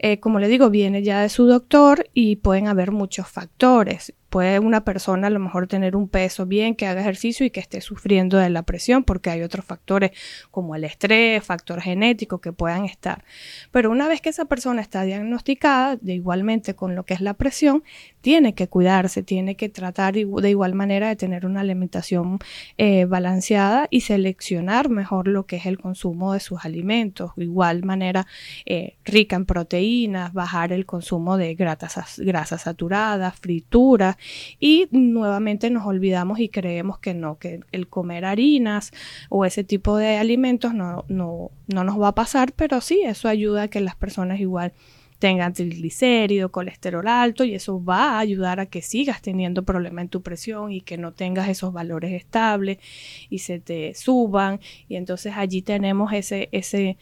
eh, 0.00 0.18
como 0.18 0.40
le 0.40 0.48
digo, 0.48 0.68
viene 0.68 1.04
ya 1.04 1.20
de 1.22 1.28
su 1.28 1.46
doctor 1.46 2.08
y 2.12 2.36
pueden 2.36 2.66
haber 2.66 2.90
muchos 2.90 3.28
factores. 3.28 4.12
Puede 4.28 4.58
una 4.58 4.84
persona 4.84 5.28
a 5.28 5.30
lo 5.30 5.40
mejor 5.40 5.66
tener 5.66 5.96
un 5.96 6.08
peso 6.08 6.44
bien, 6.44 6.74
que 6.74 6.86
haga 6.86 7.00
ejercicio 7.00 7.46
y 7.46 7.50
que 7.50 7.60
esté 7.60 7.80
sufriendo 7.80 8.36
de 8.36 8.50
la 8.50 8.62
presión, 8.62 9.04
porque 9.04 9.30
hay 9.30 9.42
otros 9.42 9.64
factores 9.64 10.10
como 10.50 10.74
el 10.74 10.84
estrés, 10.84 11.42
factor 11.42 11.80
genético 11.80 12.40
que 12.40 12.52
puedan 12.52 12.84
estar. 12.84 13.24
Pero 13.72 13.90
una 13.90 14.06
vez 14.06 14.20
que 14.20 14.28
esa 14.28 14.44
persona 14.44 14.82
está 14.82 15.02
diagnosticada, 15.04 15.96
de 15.96 16.14
igualmente 16.14 16.74
con 16.74 16.94
lo 16.94 17.04
que 17.04 17.14
es 17.14 17.20
la 17.20 17.34
presión, 17.34 17.82
tiene 18.20 18.54
que 18.54 18.68
cuidarse, 18.68 19.22
tiene 19.22 19.56
que 19.56 19.70
tratar 19.70 20.14
de 20.14 20.50
igual 20.50 20.74
manera 20.74 21.08
de 21.08 21.16
tener 21.16 21.46
una 21.46 21.60
alimentación 21.60 22.38
eh, 22.76 23.06
balanceada 23.06 23.86
y 23.90 24.02
seleccionar 24.02 24.90
mejor 24.90 25.28
lo 25.28 25.46
que 25.46 25.56
es 25.56 25.64
el 25.66 25.78
consumo 25.78 26.34
de 26.34 26.40
sus 26.40 26.64
alimentos. 26.64 27.32
De 27.36 27.44
igual 27.44 27.84
manera, 27.84 28.26
eh, 28.66 28.96
rica 29.04 29.36
en 29.36 29.46
proteínas, 29.46 30.34
bajar 30.34 30.72
el 30.72 30.84
consumo 30.84 31.38
de 31.38 31.54
grasas, 31.54 32.18
grasas 32.18 32.62
saturadas, 32.62 33.38
frituras 33.38 34.17
y 34.58 34.88
nuevamente 34.90 35.70
nos 35.70 35.86
olvidamos 35.86 36.40
y 36.40 36.48
creemos 36.48 36.98
que 36.98 37.14
no, 37.14 37.38
que 37.38 37.60
el 37.72 37.88
comer 37.88 38.24
harinas 38.24 38.92
o 39.28 39.44
ese 39.44 39.64
tipo 39.64 39.96
de 39.96 40.16
alimentos 40.16 40.74
no, 40.74 41.04
no, 41.08 41.50
no 41.66 41.84
nos 41.84 42.00
va 42.00 42.08
a 42.08 42.14
pasar, 42.14 42.52
pero 42.52 42.80
sí, 42.80 43.02
eso 43.04 43.28
ayuda 43.28 43.62
a 43.62 43.68
que 43.68 43.80
las 43.80 43.96
personas 43.96 44.40
igual 44.40 44.72
tengan 45.18 45.52
triglicérido, 45.52 46.50
colesterol 46.50 47.06
alto 47.06 47.44
y 47.44 47.54
eso 47.54 47.82
va 47.82 48.12
a 48.12 48.18
ayudar 48.20 48.60
a 48.60 48.66
que 48.66 48.82
sigas 48.82 49.20
teniendo 49.20 49.64
problema 49.64 50.00
en 50.00 50.08
tu 50.08 50.22
presión 50.22 50.72
y 50.72 50.80
que 50.80 50.96
no 50.96 51.12
tengas 51.12 51.48
esos 51.48 51.72
valores 51.72 52.12
estables 52.12 52.78
y 53.28 53.40
se 53.40 53.58
te 53.58 53.94
suban 53.94 54.60
y 54.88 54.96
entonces 54.96 55.34
allí 55.36 55.62
tenemos 55.62 56.12
ese, 56.12 56.48
ese, 56.52 56.98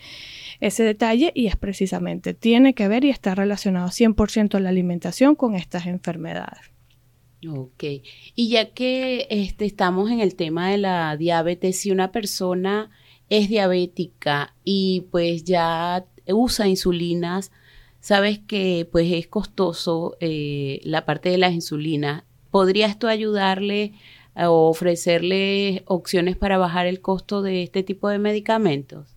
ese 0.61 0.83
detalle 0.85 1.33
y 1.35 1.47
es 1.47 1.57
precisamente, 1.57 2.35
tiene 2.35 2.75
que 2.75 2.89
ver 2.89 3.05
y 3.05 3.11
está 3.11 3.35
relacionado 3.35 3.89
100% 3.89 4.59
la 4.61 4.71
alimentación 4.71 5.35
con 5.35 5.55
estas 5.55 5.87
enfermedades. 5.87 6.76
Ok, 7.49 7.85
y 8.35 8.49
ya 8.49 8.71
que 8.71 9.27
este, 9.31 9.67
estamos 9.67 10.11
en 10.11 10.21
el 10.21 10.35
tema 10.35 10.71
de 10.71 10.79
la 10.79 11.17
diabetes, 11.17 11.79
si 11.79 11.91
una 11.91 12.11
persona 12.11 12.91
es 13.29 13.49
diabética 13.49 14.55
y 14.65 15.07
pues 15.11 15.45
ya 15.45 16.07
usa 16.29 16.69
insulinas, 16.69 17.53
sabes 18.01 18.39
que 18.39 18.89
pues 18.91 19.13
es 19.13 19.27
costoso 19.27 20.17
eh, 20.21 20.81
la 20.83 21.05
parte 21.05 21.29
de 21.29 21.39
las 21.39 21.53
insulinas, 21.53 22.25
¿podría 22.51 22.87
esto 22.87 23.09
ayudarle 23.09 23.95
o 24.37 24.69
ofrecerle 24.69 25.83
opciones 25.87 26.37
para 26.37 26.59
bajar 26.59 26.87
el 26.87 27.01
costo 27.01 27.43
de 27.43 27.63
este 27.63 27.83
tipo 27.83 28.09
de 28.09 28.19
medicamentos? 28.19 29.16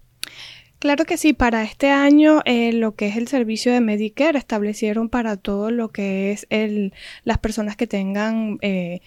Claro 0.79 1.03
que 1.03 1.17
sí, 1.17 1.33
para 1.33 1.63
este 1.63 1.91
año 1.91 2.39
eh, 2.45 2.71
lo 2.71 2.95
que 2.95 3.07
es 3.07 3.17
el 3.17 3.27
servicio 3.27 3.74
de 3.74 3.81
Medicare 3.81 4.38
establecieron 4.38 5.09
para 5.09 5.36
todo 5.36 5.71
lo 5.71 5.89
que 5.89 6.31
es 6.31 6.48
el, 6.50 6.93
las 7.25 7.38
personas 7.38 7.75
que 7.75 7.86
tengan, 7.86 8.59
eh, 8.62 9.01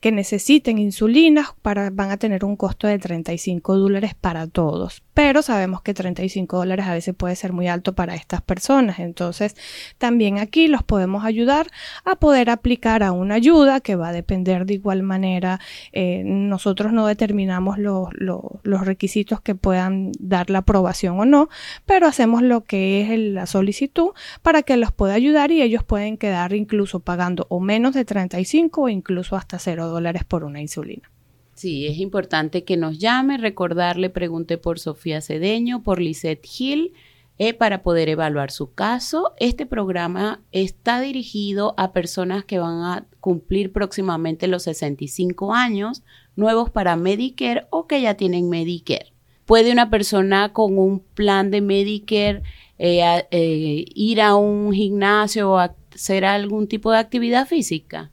que 0.00 0.12
necesiten 0.12 0.78
insulinas, 0.78 1.48
van 1.62 2.10
a 2.10 2.16
tener 2.16 2.42
un 2.42 2.56
costo 2.56 2.86
de 2.86 2.98
35 2.98 3.76
dólares 3.76 4.14
para 4.18 4.46
todos 4.46 5.02
pero 5.20 5.42
sabemos 5.42 5.82
que 5.82 5.92
35 5.92 6.56
dólares 6.56 6.86
a 6.86 6.94
veces 6.94 7.14
puede 7.14 7.36
ser 7.36 7.52
muy 7.52 7.68
alto 7.68 7.94
para 7.94 8.14
estas 8.14 8.40
personas. 8.40 9.00
Entonces, 9.00 9.54
también 9.98 10.38
aquí 10.38 10.66
los 10.66 10.82
podemos 10.82 11.26
ayudar 11.26 11.66
a 12.06 12.16
poder 12.16 12.48
aplicar 12.48 13.02
a 13.02 13.12
una 13.12 13.34
ayuda 13.34 13.80
que 13.82 13.96
va 13.96 14.08
a 14.08 14.12
depender 14.12 14.64
de 14.64 14.72
igual 14.72 15.02
manera. 15.02 15.60
Eh, 15.92 16.22
nosotros 16.24 16.94
no 16.94 17.06
determinamos 17.06 17.76
los 17.76 18.86
requisitos 18.86 19.42
que 19.42 19.54
puedan 19.54 20.10
dar 20.18 20.48
la 20.48 20.60
aprobación 20.60 21.09
o 21.18 21.24
no, 21.24 21.48
pero 21.86 22.06
hacemos 22.06 22.42
lo 22.42 22.64
que 22.64 23.02
es 23.02 23.18
la 23.18 23.46
solicitud 23.46 24.10
para 24.42 24.62
que 24.62 24.76
los 24.76 24.92
pueda 24.92 25.14
ayudar 25.14 25.50
y 25.50 25.62
ellos 25.62 25.84
pueden 25.84 26.16
quedar 26.16 26.52
incluso 26.52 27.00
pagando 27.00 27.46
o 27.48 27.60
menos 27.60 27.94
de 27.94 28.04
35 28.04 28.82
o 28.82 28.88
incluso 28.88 29.36
hasta 29.36 29.58
0 29.58 29.88
dólares 29.88 30.24
por 30.24 30.44
una 30.44 30.60
insulina. 30.60 31.10
Sí, 31.54 31.86
es 31.86 31.98
importante 31.98 32.64
que 32.64 32.78
nos 32.78 32.98
llame, 32.98 33.36
recordarle, 33.36 34.08
pregunte 34.08 34.56
por 34.56 34.78
Sofía 34.78 35.20
Cedeño, 35.20 35.82
por 35.82 36.00
Lisette 36.00 36.46
Hill, 36.58 36.94
eh, 37.42 37.54
para 37.54 37.82
poder 37.82 38.08
evaluar 38.08 38.50
su 38.50 38.74
caso. 38.74 39.32
Este 39.38 39.64
programa 39.66 40.42
está 40.52 41.00
dirigido 41.00 41.74
a 41.78 41.92
personas 41.92 42.44
que 42.44 42.58
van 42.58 42.82
a 42.82 43.06
cumplir 43.20 43.72
próximamente 43.72 44.46
los 44.46 44.62
65 44.64 45.54
años, 45.54 46.02
nuevos 46.36 46.70
para 46.70 46.96
Medicare 46.96 47.66
o 47.70 47.86
que 47.86 48.02
ya 48.02 48.14
tienen 48.14 48.48
Medicare. 48.48 49.12
¿Puede 49.50 49.72
una 49.72 49.90
persona 49.90 50.52
con 50.52 50.78
un 50.78 51.00
plan 51.00 51.50
de 51.50 51.60
Medicare 51.60 52.44
eh, 52.78 53.24
eh, 53.32 53.84
ir 53.96 54.20
a 54.20 54.36
un 54.36 54.72
gimnasio 54.72 55.50
o 55.50 55.58
hacer 55.58 56.24
algún 56.24 56.68
tipo 56.68 56.92
de 56.92 56.98
actividad 56.98 57.48
física? 57.48 58.12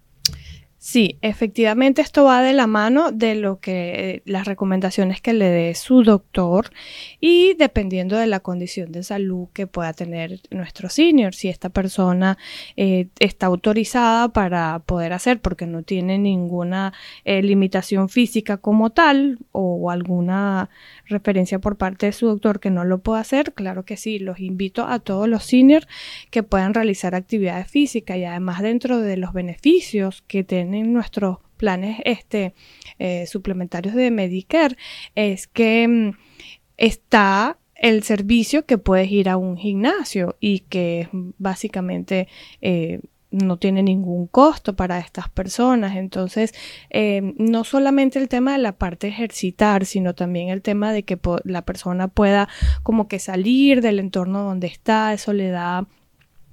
Sí, 0.79 1.19
efectivamente 1.21 2.01
esto 2.01 2.23
va 2.23 2.41
de 2.41 2.53
la 2.53 2.65
mano 2.65 3.11
de 3.11 3.35
lo 3.35 3.59
que 3.59 4.23
las 4.25 4.45
recomendaciones 4.45 5.21
que 5.21 5.33
le 5.33 5.49
dé 5.49 5.75
su 5.75 6.01
doctor 6.01 6.71
y 7.19 7.53
dependiendo 7.55 8.15
de 8.15 8.25
la 8.25 8.39
condición 8.39 8.91
de 8.91 9.03
salud 9.03 9.49
que 9.53 9.67
pueda 9.67 9.93
tener 9.93 10.39
nuestro 10.49 10.89
senior, 10.89 11.35
si 11.35 11.49
esta 11.49 11.69
persona 11.69 12.37
eh, 12.77 13.09
está 13.19 13.47
autorizada 13.47 14.29
para 14.29 14.79
poder 14.85 15.13
hacer 15.13 15.39
porque 15.39 15.67
no 15.67 15.83
tiene 15.83 16.17
ninguna 16.17 16.93
limitación 17.25 18.09
física 18.09 18.57
como 18.57 18.89
tal 18.89 19.39
o 19.51 19.91
alguna 19.91 20.69
referencia 21.07 21.59
por 21.59 21.77
parte 21.77 22.07
de 22.07 22.11
su 22.11 22.27
doctor 22.27 22.59
que 22.59 22.69
no 22.69 22.85
lo 22.85 22.99
pueda 22.99 23.19
hacer, 23.19 23.53
claro 23.53 23.85
que 23.85 23.97
sí, 23.97 24.19
los 24.19 24.39
invito 24.39 24.85
a 24.85 24.99
todos 24.99 25.27
los 25.27 25.43
seniors 25.43 25.87
que 26.29 26.43
puedan 26.43 26.73
realizar 26.73 27.15
actividades 27.15 27.67
físicas 27.67 28.17
y 28.17 28.25
además 28.25 28.61
dentro 28.61 28.99
de 28.99 29.17
los 29.17 29.33
beneficios 29.33 30.23
que 30.27 30.43
tienen 30.43 30.93
nuestros 30.93 31.39
planes 31.57 31.99
este, 32.05 32.53
eh, 32.99 33.25
suplementarios 33.27 33.95
de 33.95 34.11
Medicare 34.11 34.77
es 35.15 35.47
que 35.47 35.87
mm, 35.87 36.11
está 36.77 37.57
el 37.75 38.03
servicio 38.03 38.65
que 38.65 38.77
puedes 38.77 39.11
ir 39.11 39.29
a 39.29 39.37
un 39.37 39.57
gimnasio 39.57 40.35
y 40.39 40.59
que 40.61 41.09
básicamente 41.11 42.27
eh, 42.61 43.01
no 43.37 43.57
tiene 43.57 43.83
ningún 43.83 44.27
costo 44.27 44.75
para 44.75 44.99
estas 44.99 45.29
personas. 45.29 45.95
Entonces, 45.95 46.53
eh, 46.89 47.33
no 47.37 47.63
solamente 47.63 48.19
el 48.19 48.29
tema 48.29 48.53
de 48.53 48.59
la 48.59 48.73
parte 48.73 49.07
ejercitar, 49.07 49.85
sino 49.85 50.15
también 50.15 50.49
el 50.49 50.61
tema 50.61 50.91
de 50.91 51.03
que 51.03 51.19
la 51.43 51.63
persona 51.63 52.07
pueda 52.07 52.47
como 52.83 53.07
que 53.07 53.19
salir 53.19 53.81
del 53.81 53.99
entorno 53.99 54.43
donde 54.43 54.67
está, 54.67 55.13
eso 55.13 55.33
le 55.33 55.49
da 55.49 55.87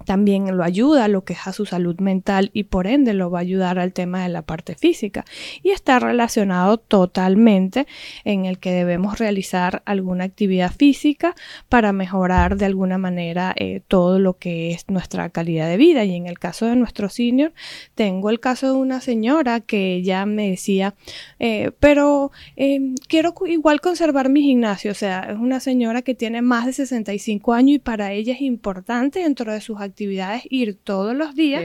también 0.05 0.57
lo 0.57 0.65
ayuda 0.65 1.09
lo 1.09 1.25
que 1.25 1.35
es 1.35 1.47
a 1.47 1.53
su 1.53 1.67
salud 1.67 1.99
mental 2.01 2.51
y 2.53 2.65
por 2.65 2.87
ende 2.87 3.15
lo 3.15 3.31
va 3.31 3.39
a 3.39 3.43
ayudar 3.43 3.79
al 3.79 3.93
tema 3.93 4.23
de 4.23 4.29
la 4.29 4.43
parte 4.43 4.75
física. 4.75 5.25
Y 5.63 5.71
está 5.71 5.99
relacionado 5.99 6.79
totalmente 6.79 7.87
en 8.25 8.45
el 8.45 8.59
que 8.59 8.73
debemos 8.73 9.19
realizar 9.19 9.83
alguna 9.85 10.25
actividad 10.25 10.73
física 10.73 11.35
para 11.69 11.93
mejorar 11.93 12.57
de 12.57 12.67
alguna 12.67 12.99
manera 12.99 13.55
eh, 13.57 13.81
todo 13.87 14.19
lo 14.19 14.39
que 14.39 14.73
es 14.73 14.89
nuestra 14.89 15.29
calidad 15.31 15.69
de 15.69 15.77
vida. 15.77 16.05
Y 16.05 16.15
en 16.15 16.27
el 16.27 16.39
caso 16.39 16.67
de 16.67 16.77
nuestro 16.77 17.09
senior 17.09 17.53
tengo 17.95 18.31
el 18.31 18.41
caso 18.41 18.73
de 18.73 18.79
una 18.79 19.01
señora 19.01 19.61
que 19.61 20.03
ya 20.03 20.27
me 20.27 20.51
decía 20.51 20.95
eh, 21.39 21.73
pero 21.81 22.31
eh, 22.57 22.95
quiero 23.09 23.35
igual 23.47 23.81
conservar 23.81 24.29
mi 24.29 24.43
gimnasio 24.43 24.93
o 24.93 24.95
sea 24.95 25.29
es 25.31 25.39
una 25.39 25.61
señora 25.61 26.03
que 26.03 26.15
tiene 26.15 26.43
más 26.43 26.67
de 26.67 26.73
65 26.73 27.53
años 27.53 27.77
y 27.77 27.79
para 27.79 28.13
ella 28.13 28.35
es 28.35 28.41
importante 28.41 29.21
dentro 29.21 29.53
de 29.53 29.61
sus 29.61 29.81
actividades 29.81 29.94
actividades 29.95 30.43
ir 30.51 30.77
todos 30.83 31.15
los 31.15 31.37
días 31.37 31.63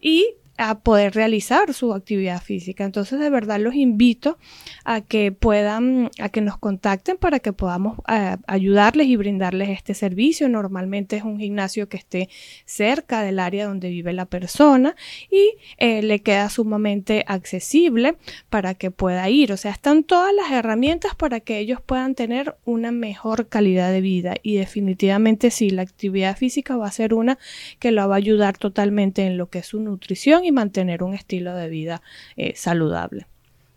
y 0.00 0.34
a 0.68 0.80
poder 0.80 1.14
realizar 1.14 1.74
su 1.74 1.92
actividad 1.92 2.42
física. 2.42 2.84
Entonces, 2.84 3.18
de 3.18 3.30
verdad 3.30 3.60
los 3.60 3.74
invito 3.74 4.38
a 4.84 5.00
que 5.00 5.32
puedan, 5.32 6.10
a 6.18 6.28
que 6.28 6.40
nos 6.40 6.58
contacten 6.58 7.16
para 7.16 7.40
que 7.40 7.52
podamos 7.52 7.98
eh, 8.08 8.36
ayudarles 8.46 9.06
y 9.06 9.16
brindarles 9.16 9.70
este 9.70 9.94
servicio. 9.94 10.48
Normalmente 10.48 11.16
es 11.16 11.24
un 11.24 11.38
gimnasio 11.38 11.88
que 11.88 11.96
esté 11.96 12.28
cerca 12.64 13.22
del 13.22 13.38
área 13.38 13.66
donde 13.66 13.88
vive 13.88 14.12
la 14.12 14.26
persona 14.26 14.96
y 15.30 15.54
eh, 15.78 16.02
le 16.02 16.20
queda 16.20 16.48
sumamente 16.48 17.24
accesible 17.26 18.16
para 18.50 18.74
que 18.74 18.90
pueda 18.90 19.28
ir. 19.28 19.52
O 19.52 19.56
sea, 19.56 19.72
están 19.72 20.04
todas 20.04 20.34
las 20.34 20.50
herramientas 20.50 21.14
para 21.14 21.40
que 21.40 21.58
ellos 21.58 21.80
puedan 21.80 22.14
tener 22.14 22.56
una 22.64 22.92
mejor 22.92 23.48
calidad 23.48 23.92
de 23.92 24.00
vida 24.00 24.34
y 24.42 24.56
definitivamente 24.56 25.50
sí, 25.50 25.70
la 25.70 25.82
actividad 25.82 26.36
física 26.36 26.76
va 26.76 26.86
a 26.86 26.92
ser 26.92 27.14
una 27.14 27.38
que 27.78 27.92
lo 27.92 28.06
va 28.08 28.14
a 28.14 28.18
ayudar 28.18 28.58
totalmente 28.58 29.24
en 29.24 29.36
lo 29.36 29.48
que 29.48 29.60
es 29.60 29.66
su 29.66 29.80
nutrición 29.80 30.44
mantener 30.52 31.02
un 31.02 31.14
estilo 31.14 31.54
de 31.54 31.68
vida 31.68 32.02
eh, 32.36 32.52
saludable. 32.54 33.26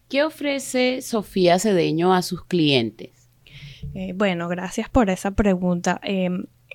¿Qué 0.09 0.23
ofrece 0.23 1.01
Sofía 1.01 1.57
Cedeño 1.57 2.13
a 2.13 2.21
sus 2.21 2.45
clientes? 2.45 3.09
Eh, 3.93 4.13
bueno, 4.13 4.47
gracias 4.47 4.89
por 4.89 5.09
esa 5.09 5.31
pregunta. 5.31 5.99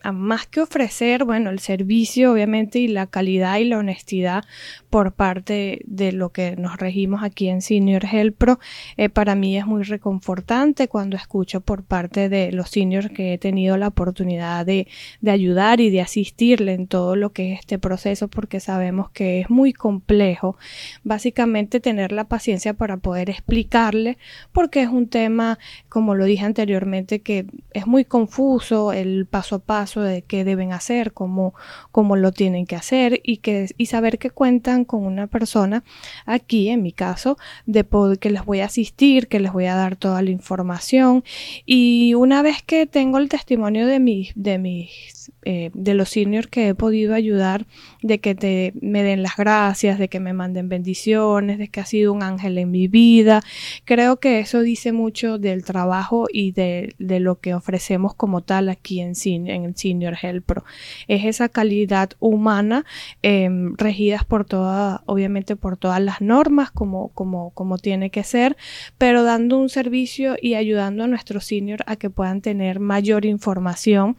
Más 0.02 0.46
que 0.46 0.62
ofrecer, 0.62 1.24
bueno, 1.24 1.50
el 1.50 1.58
servicio 1.58 2.32
obviamente 2.32 2.78
y 2.78 2.88
la 2.88 3.06
calidad 3.06 3.58
y 3.58 3.64
la 3.64 3.78
honestidad 3.78 4.44
por 4.88 5.12
parte 5.12 5.82
de 5.84 6.12
lo 6.12 6.30
que 6.30 6.56
nos 6.56 6.78
regimos 6.78 7.22
aquí 7.22 7.48
en 7.48 7.60
Senior 7.60 8.06
Health 8.06 8.34
Pro, 8.36 8.58
eh, 8.96 9.10
para 9.10 9.34
mí 9.34 9.58
es 9.58 9.66
muy 9.66 9.82
reconfortante 9.82 10.88
cuando 10.88 11.16
escucho 11.16 11.60
por 11.60 11.84
parte 11.84 12.30
de 12.30 12.50
los 12.50 12.70
seniors 12.70 13.10
que 13.10 13.34
he 13.34 13.38
tenido 13.38 13.76
la 13.76 13.88
oportunidad 13.88 14.64
de, 14.64 14.88
de 15.20 15.30
ayudar 15.30 15.80
y 15.80 15.90
de 15.90 16.00
asistirle 16.00 16.72
en 16.72 16.86
todo 16.86 17.14
lo 17.14 17.32
que 17.32 17.52
es 17.52 17.60
este 17.60 17.78
proceso 17.78 18.28
porque 18.28 18.58
sabemos 18.58 19.10
que 19.10 19.40
es 19.40 19.50
muy 19.50 19.74
complejo. 19.74 20.56
Básicamente 21.04 21.78
tener 21.78 22.10
la 22.12 22.24
paciencia 22.24 22.72
para 22.72 22.96
poder 22.96 23.28
explicarle 23.28 24.16
porque 24.52 24.80
es 24.82 24.88
un 24.88 25.08
tema, 25.08 25.58
como 25.90 26.14
lo 26.14 26.24
dije 26.24 26.46
anteriormente, 26.46 27.20
que 27.20 27.44
es 27.74 27.86
muy 27.86 28.06
confuso 28.06 28.92
el 28.92 29.26
paso 29.26 29.56
a 29.56 29.58
paso 29.58 29.89
de 29.98 30.22
qué 30.22 30.44
deben 30.44 30.72
hacer, 30.72 31.12
cómo, 31.12 31.54
cómo 31.90 32.14
lo 32.14 32.30
tienen 32.30 32.66
que 32.66 32.76
hacer 32.76 33.20
y, 33.24 33.38
que, 33.38 33.68
y 33.76 33.86
saber 33.86 34.18
que 34.18 34.30
cuentan 34.30 34.84
con 34.84 35.04
una 35.04 35.26
persona 35.26 35.82
aquí, 36.26 36.68
en 36.68 36.82
mi 36.82 36.92
caso, 36.92 37.36
de 37.66 37.84
que 38.20 38.30
les 38.30 38.44
voy 38.44 38.60
a 38.60 38.66
asistir, 38.66 39.26
que 39.26 39.40
les 39.40 39.52
voy 39.52 39.66
a 39.66 39.74
dar 39.74 39.96
toda 39.96 40.22
la 40.22 40.30
información. 40.30 41.24
Y 41.66 42.14
una 42.14 42.42
vez 42.42 42.62
que 42.62 42.86
tengo 42.86 43.18
el 43.18 43.28
testimonio 43.28 43.86
de 43.86 43.98
mis, 43.98 44.32
de 44.36 44.58
mis, 44.58 45.32
eh, 45.42 45.70
de 45.72 45.94
los 45.94 46.10
seniors 46.10 46.48
que 46.48 46.68
he 46.68 46.74
podido 46.74 47.14
ayudar, 47.14 47.66
de 48.02 48.20
que 48.20 48.34
te, 48.34 48.72
me 48.80 49.02
den 49.02 49.22
las 49.22 49.36
gracias, 49.36 49.98
de 49.98 50.08
que 50.08 50.20
me 50.20 50.32
manden 50.32 50.68
bendiciones, 50.68 51.58
de 51.58 51.68
que 51.68 51.80
ha 51.80 51.86
sido 51.86 52.12
un 52.12 52.22
ángel 52.22 52.58
en 52.58 52.70
mi 52.70 52.88
vida, 52.88 53.42
creo 53.84 54.18
que 54.18 54.40
eso 54.40 54.60
dice 54.60 54.92
mucho 54.92 55.38
del 55.38 55.64
trabajo 55.64 56.26
y 56.30 56.52
de, 56.52 56.94
de 56.98 57.20
lo 57.20 57.40
que 57.40 57.54
ofrecemos 57.54 58.14
como 58.14 58.42
tal 58.42 58.68
aquí 58.68 59.00
en, 59.00 59.14
en 59.24 59.64
el 59.64 59.76
Senior 59.76 60.16
Health 60.20 60.44
Pro. 60.44 60.64
Es 61.08 61.24
esa 61.24 61.48
calidad 61.48 62.10
humana 62.18 62.84
em, 63.22 63.74
regidas 63.76 64.24
por 64.24 64.44
toda, 64.44 65.02
obviamente 65.06 65.56
por 65.56 65.76
todas 65.76 66.00
las 66.00 66.20
normas 66.20 66.70
como, 66.70 67.08
como, 67.08 67.50
como 67.50 67.78
tiene 67.78 68.10
que 68.10 68.24
ser, 68.24 68.56
pero 68.98 69.22
dando 69.22 69.58
un 69.58 69.68
servicio 69.68 70.36
y 70.40 70.54
ayudando 70.54 71.04
a 71.04 71.06
nuestros 71.06 71.46
seniors 71.46 71.84
a 71.86 71.96
que 71.96 72.10
puedan 72.10 72.40
tener 72.40 72.80
mayor 72.80 73.24
información 73.24 74.16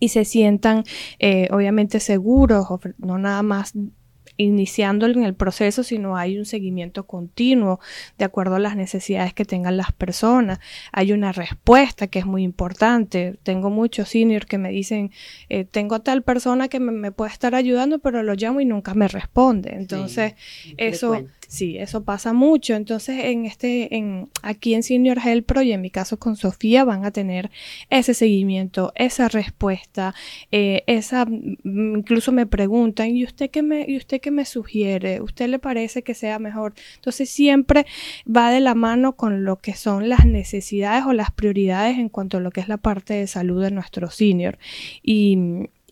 y 0.00 0.08
se 0.08 0.24
sientan 0.24 0.82
eh, 1.20 1.48
obviamente 1.52 2.00
seguros, 2.00 2.66
no 2.98 3.18
nada 3.18 3.42
más 3.42 3.74
iniciando 4.42 5.06
en 5.06 5.22
el 5.22 5.34
proceso, 5.34 5.82
sino 5.82 6.16
hay 6.16 6.38
un 6.38 6.46
seguimiento 6.46 7.06
continuo 7.06 7.78
de 8.16 8.24
acuerdo 8.24 8.56
a 8.56 8.58
las 8.58 8.74
necesidades 8.74 9.34
que 9.34 9.44
tengan 9.44 9.76
las 9.76 9.92
personas. 9.92 10.60
Hay 10.92 11.12
una 11.12 11.32
respuesta 11.32 12.06
que 12.06 12.20
es 12.20 12.26
muy 12.26 12.42
importante. 12.42 13.38
Tengo 13.42 13.68
muchos 13.68 14.08
seniors 14.08 14.46
que 14.46 14.56
me 14.56 14.70
dicen, 14.70 15.10
eh, 15.50 15.64
tengo 15.64 15.94
a 15.94 16.02
tal 16.02 16.22
persona 16.22 16.68
que 16.68 16.80
me, 16.80 17.12
puede 17.12 17.32
estar 17.32 17.54
ayudando, 17.54 17.98
pero 17.98 18.22
lo 18.22 18.34
llamo 18.34 18.60
y 18.60 18.64
nunca 18.64 18.94
me 18.94 19.08
responde. 19.08 19.74
Entonces, 19.74 20.34
eso... 20.76 21.22
Sí, 21.50 21.76
eso 21.78 22.04
pasa 22.04 22.32
mucho. 22.32 22.74
Entonces, 22.76 23.24
en 23.24 23.44
este, 23.44 23.96
en, 23.96 24.28
aquí 24.40 24.72
en 24.74 24.84
Senior 24.84 25.18
Health 25.18 25.46
Pro 25.46 25.62
y 25.62 25.72
en 25.72 25.80
mi 25.80 25.90
caso 25.90 26.16
con 26.16 26.36
Sofía 26.36 26.84
van 26.84 27.04
a 27.04 27.10
tener 27.10 27.50
ese 27.90 28.14
seguimiento, 28.14 28.92
esa 28.94 29.26
respuesta, 29.28 30.14
eh, 30.52 30.84
esa, 30.86 31.26
mm, 31.26 31.96
incluso 31.96 32.30
me 32.30 32.46
preguntan, 32.46 33.16
¿y 33.16 33.24
usted 33.24 33.50
qué 33.50 33.62
me, 33.64 33.84
y 33.88 33.96
usted 33.96 34.20
qué 34.20 34.30
me 34.30 34.44
sugiere? 34.44 35.20
¿Usted 35.20 35.48
le 35.48 35.58
parece 35.58 36.04
que 36.04 36.14
sea 36.14 36.38
mejor? 36.38 36.74
Entonces, 36.94 37.28
siempre 37.28 37.84
va 38.24 38.52
de 38.52 38.60
la 38.60 38.76
mano 38.76 39.16
con 39.16 39.42
lo 39.44 39.56
que 39.56 39.74
son 39.74 40.08
las 40.08 40.26
necesidades 40.26 41.04
o 41.04 41.12
las 41.12 41.32
prioridades 41.32 41.98
en 41.98 42.10
cuanto 42.10 42.36
a 42.36 42.40
lo 42.40 42.52
que 42.52 42.60
es 42.60 42.68
la 42.68 42.76
parte 42.76 43.14
de 43.14 43.26
salud 43.26 43.60
de 43.60 43.72
nuestro 43.72 44.08
senior. 44.08 44.56
Y 45.02 45.36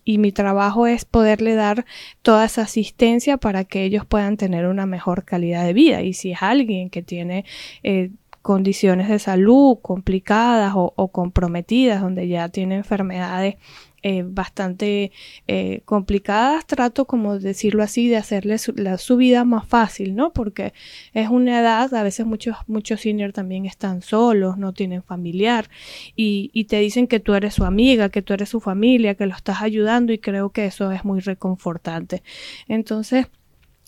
y 0.09 0.17
mi 0.17 0.31
trabajo 0.31 0.87
es 0.87 1.05
poderle 1.05 1.53
dar 1.53 1.85
toda 2.23 2.45
esa 2.45 2.63
asistencia 2.63 3.37
para 3.37 3.63
que 3.63 3.83
ellos 3.83 4.07
puedan 4.07 4.37
tener 4.37 4.65
una 4.65 4.87
mejor 4.87 5.23
calidad 5.23 5.63
de 5.63 5.73
vida. 5.73 6.01
Y 6.01 6.13
si 6.13 6.31
es 6.31 6.41
alguien 6.41 6.89
que 6.89 7.03
tiene 7.03 7.45
eh, 7.83 8.09
condiciones 8.41 9.09
de 9.09 9.19
salud 9.19 9.77
complicadas 9.81 10.73
o, 10.75 11.07
comprometidas, 11.11 12.01
donde 12.01 12.27
ya 12.27 12.49
tiene 12.49 12.75
enfermedades 12.75 13.55
eh, 14.01 14.23
bastante 14.25 15.11
eh, 15.47 15.81
complicadas, 15.83 16.65
trato 16.65 17.03
como 17.05 17.37
decirlo 17.37 17.83
así, 17.83 18.07
de 18.07 18.15
hacerles 18.15 18.61
su, 18.61 18.73
la, 18.73 18.97
su 18.97 19.17
vida 19.17 19.43
más 19.43 19.67
fácil, 19.67 20.15
¿no? 20.15 20.31
Porque 20.31 20.73
es 21.13 21.27
una 21.27 21.59
edad, 21.59 21.93
a 21.93 22.03
veces 22.03 22.25
muchos, 22.25 22.55
muchos 22.67 23.01
seniors 23.01 23.33
también 23.33 23.65
están 23.65 24.01
solos, 24.01 24.57
no 24.57 24.71
tienen 24.71 25.03
familiar 25.03 25.69
y 26.15 26.63
te 26.65 26.79
dicen 26.79 27.07
que 27.07 27.19
tú 27.19 27.33
eres 27.33 27.55
su 27.55 27.65
amiga, 27.65 28.07
que 28.09 28.21
tú 28.21 28.33
eres 28.33 28.49
su 28.49 28.61
familia, 28.61 29.15
que 29.15 29.25
lo 29.25 29.35
estás 29.35 29.61
ayudando 29.61 30.13
y 30.13 30.19
creo 30.19 30.51
que 30.51 30.65
eso 30.65 30.91
es 30.93 31.03
muy 31.03 31.19
reconfortante. 31.19 32.23
Entonces, 32.69 33.27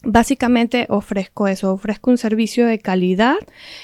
Básicamente 0.04 0.88
ofrezco 0.90 1.48
eso, 1.48 1.72
ofrezco 1.72 2.10
un 2.10 2.18
servicio 2.18 2.66
de 2.66 2.80
calidad 2.80 3.36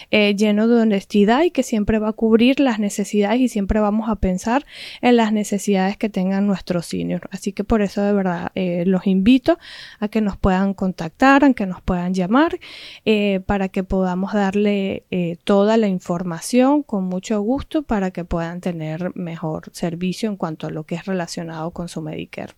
eh, 0.10 0.36
lleno 0.36 0.67
de 0.67 0.82
honestidad 0.82 1.43
y 1.43 1.51
que 1.51 1.62
siempre 1.62 1.99
va 1.99 2.10
a 2.10 2.13
cubrir 2.13 2.60
las 2.60 2.80
necesidades 2.80 3.39
y 3.39 3.49
siempre 3.49 3.80
vamos 3.80 4.10
a 4.10 4.15
pensar 4.15 4.65
en 5.01 5.15
las 5.15 5.32
necesidades 5.32 5.95
que 5.95 6.10
tengan 6.10 6.47
nuestros 6.47 6.88
seniors. 6.88 7.27
Así 7.30 7.53
que 7.53 7.63
por 7.63 7.84
eso 7.84 8.01
de 8.01 8.13
verdad 8.13 8.51
eh, 8.56 8.84
los 8.88 9.06
invito 9.06 9.60
a 9.99 10.08
que 10.08 10.21
nos 10.21 10.38
puedan 10.38 10.73
contactar, 10.73 11.45
a 11.45 11.53
que 11.53 11.67
nos 11.67 11.84
puedan 11.84 12.15
llamar 12.15 12.58
eh, 13.06 13.41
para 13.45 13.69
que 13.69 13.84
podamos 13.84 14.34
darle 14.34 15.03
toda 15.43 15.77
la 15.77 15.88
información 15.88 16.82
con 16.82 17.03
mucho 17.03 17.39
gusto 17.41 17.84
para 17.84 18.10
que 18.10 18.25
puedan 18.25 18.60
tener 18.60 19.15
mejor 19.15 19.69
servicio 19.71 20.30
en 20.30 20.36
cuanto 20.36 20.65
a 20.65 20.71
lo 20.71 20.84
que 20.84 20.95
es 20.95 21.06
relacionado 21.06 21.69
con 21.69 21.89
su 21.89 22.01
Medicare. 22.01 22.53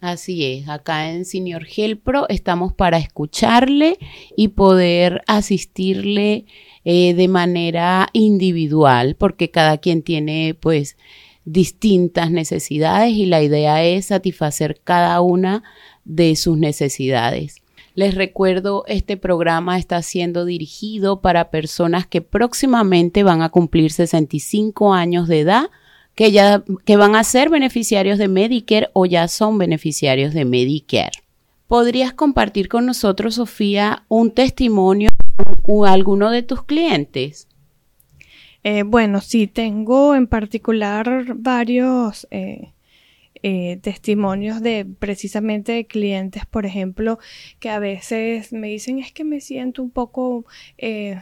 Así 0.00 0.46
es, 0.46 0.68
acá 0.68 1.10
en 1.10 1.26
Senior 1.26 1.66
Health 1.76 2.00
Pro 2.02 2.26
estamos 2.30 2.72
para 2.72 2.96
escucharle 2.96 3.98
y 4.34 4.48
poder 4.48 5.22
asistirle 5.26 6.46
eh, 6.84 7.12
de 7.12 7.28
manera 7.28 8.08
individual, 8.14 9.14
porque 9.16 9.50
cada 9.50 9.76
quien 9.76 10.02
tiene 10.02 10.56
pues 10.58 10.96
distintas 11.44 12.30
necesidades 12.30 13.12
y 13.12 13.26
la 13.26 13.42
idea 13.42 13.84
es 13.84 14.06
satisfacer 14.06 14.80
cada 14.82 15.20
una 15.20 15.62
de 16.04 16.34
sus 16.34 16.56
necesidades. 16.56 17.56
Les 17.94 18.14
recuerdo, 18.14 18.84
este 18.86 19.18
programa 19.18 19.76
está 19.76 20.00
siendo 20.00 20.46
dirigido 20.46 21.20
para 21.20 21.50
personas 21.50 22.06
que 22.06 22.22
próximamente 22.22 23.22
van 23.22 23.42
a 23.42 23.50
cumplir 23.50 23.92
65 23.92 24.94
años 24.94 25.28
de 25.28 25.40
edad 25.40 25.70
que 26.14 26.32
ya 26.32 26.62
que 26.84 26.96
van 26.96 27.16
a 27.16 27.24
ser 27.24 27.50
beneficiarios 27.50 28.18
de 28.18 28.28
Medicare 28.28 28.90
o 28.92 29.06
ya 29.06 29.28
son 29.28 29.58
beneficiarios 29.58 30.34
de 30.34 30.44
Medicare. 30.44 31.22
¿Podrías 31.66 32.12
compartir 32.12 32.68
con 32.68 32.84
nosotros, 32.84 33.36
Sofía, 33.36 34.04
un 34.08 34.32
testimonio 34.32 35.08
o 35.62 35.86
alguno 35.86 36.30
de 36.30 36.42
tus 36.42 36.64
clientes? 36.64 37.46
Eh, 38.62 38.82
bueno, 38.82 39.20
sí, 39.20 39.46
tengo 39.46 40.14
en 40.14 40.26
particular 40.26 41.34
varios 41.36 42.26
eh, 42.30 42.72
eh, 43.42 43.78
testimonios 43.80 44.60
de 44.60 44.84
precisamente 44.84 45.86
clientes, 45.86 46.44
por 46.44 46.66
ejemplo, 46.66 47.18
que 47.58 47.70
a 47.70 47.78
veces 47.78 48.52
me 48.52 48.68
dicen 48.68 48.98
es 48.98 49.12
que 49.12 49.24
me 49.24 49.40
siento 49.40 49.82
un 49.82 49.90
poco, 49.90 50.44
eh, 50.76 51.18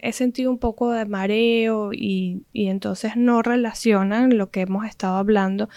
he 0.00 0.12
sentido 0.12 0.50
un 0.50 0.58
poco 0.58 0.90
de 0.90 1.04
mareo 1.04 1.92
y, 1.92 2.42
y, 2.52 2.66
entonces 2.66 3.14
no 3.14 3.42
relacionan 3.42 4.36
lo 4.36 4.50
que 4.50 4.62
hemos 4.62 4.86
estado 4.86 5.16
hablando 5.18 5.68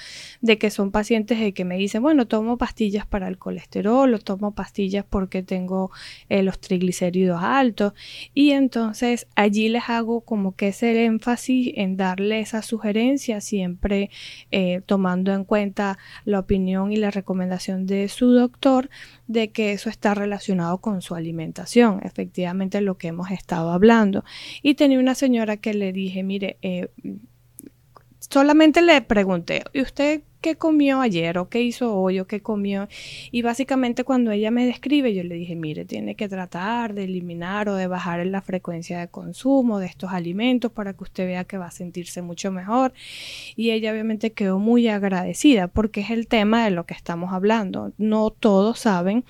de 0.42 0.58
que 0.58 0.72
son 0.72 0.90
pacientes 0.90 1.40
de 1.40 1.54
que 1.54 1.66
me 1.66 1.78
dicen, 1.78 2.02
bueno, 2.02 2.26
tomo 2.28 2.58
pastillas 2.58 3.06
para 3.06 3.28
el 3.28 3.38
colesterol 3.38 4.12
o 4.12 4.20
tomo 4.20 4.56
pastillas 4.56 5.06
porque 5.08 5.44
tengo 5.44 5.92
eh, 6.30 6.42
los 6.42 6.60
triglicéridos 6.60 7.44
altos 7.44 7.94
y 8.34 8.52
entonces 8.52 9.28
allí 9.36 9.70
les 9.70 9.88
hago 9.90 10.22
como 10.22 10.56
que 10.56 10.70
ese 10.70 11.06
énfasis 11.06 11.74
en 11.76 11.96
darle 11.96 12.40
esa 12.40 12.64
sugerencia 12.64 13.40
siempre 13.40 14.10
tomando 14.88 15.34
en 15.34 15.44
cuenta 15.44 15.75
la 16.24 16.40
opinión 16.40 16.92
y 16.92 16.98
la 16.98 17.12
recomendación 17.12 17.86
de 17.86 18.08
su 18.10 18.32
doctor 18.32 18.90
de 19.28 19.52
que 19.52 19.72
eso 19.74 19.90
está 19.90 20.14
relacionado 20.14 20.80
con 20.80 21.02
su 21.02 21.16
alimentación, 21.16 22.00
efectivamente 22.04 22.82
lo 22.82 22.98
que 22.98 23.10
hemos 23.10 23.32
estado 23.32 23.72
hablando. 23.72 24.24
Y 24.62 24.76
tenía 24.76 25.00
una 25.00 25.16
señora 25.16 25.58
que 25.58 25.74
le 25.74 25.92
dije, 25.92 26.24
mire, 26.24 26.58
eh, 26.62 26.90
solamente 28.20 28.82
le 28.82 29.02
pregunté, 29.02 29.64
¿y 29.74 29.82
usted 29.82 30.22
qué 30.46 30.56
comió 30.56 31.02
ayer 31.02 31.40
o 31.40 31.50
qué 31.50 31.64
hizo 31.64 31.96
hoy 31.96 32.20
o 32.20 32.28
qué 32.28 32.40
comió. 32.40 32.88
Y 33.32 33.42
básicamente 33.42 34.04
cuando 34.04 34.30
ella 34.30 34.52
me 34.52 34.68
describe, 34.68 35.12
yo 35.12 35.24
le 35.24 35.34
dije, 35.34 35.56
mire, 35.56 35.86
tiene 35.86 36.14
que 36.14 36.30
tratar 36.30 36.94
de 36.94 37.06
eliminar 37.06 37.68
o 37.68 37.74
de 37.74 37.88
bajar 37.88 38.24
la 38.28 38.44
frecuencia 38.44 39.00
de 39.00 39.08
consumo 39.08 39.80
de 39.80 39.88
estos 39.88 40.12
alimentos 40.12 40.72
para 40.72 40.94
que 40.94 41.04
usted 41.04 41.26
vea 41.26 41.46
que 41.46 41.58
va 41.58 41.66
a 41.66 41.72
sentirse 41.72 42.22
mucho 42.22 42.52
mejor. 42.52 42.94
Y 43.56 43.72
ella 43.72 43.92
obviamente 43.92 44.34
quedó 44.34 44.60
muy 44.60 44.88
agradecida 44.88 45.68
porque 45.68 46.02
es 46.02 46.12
el 46.12 46.28
tema 46.28 46.64
de 46.64 46.70
lo 46.70 46.86
que 46.86 46.94
estamos 46.94 47.34
hablando. 47.34 47.94
No 47.98 48.30
todos 48.30 48.78
saben 48.78 49.26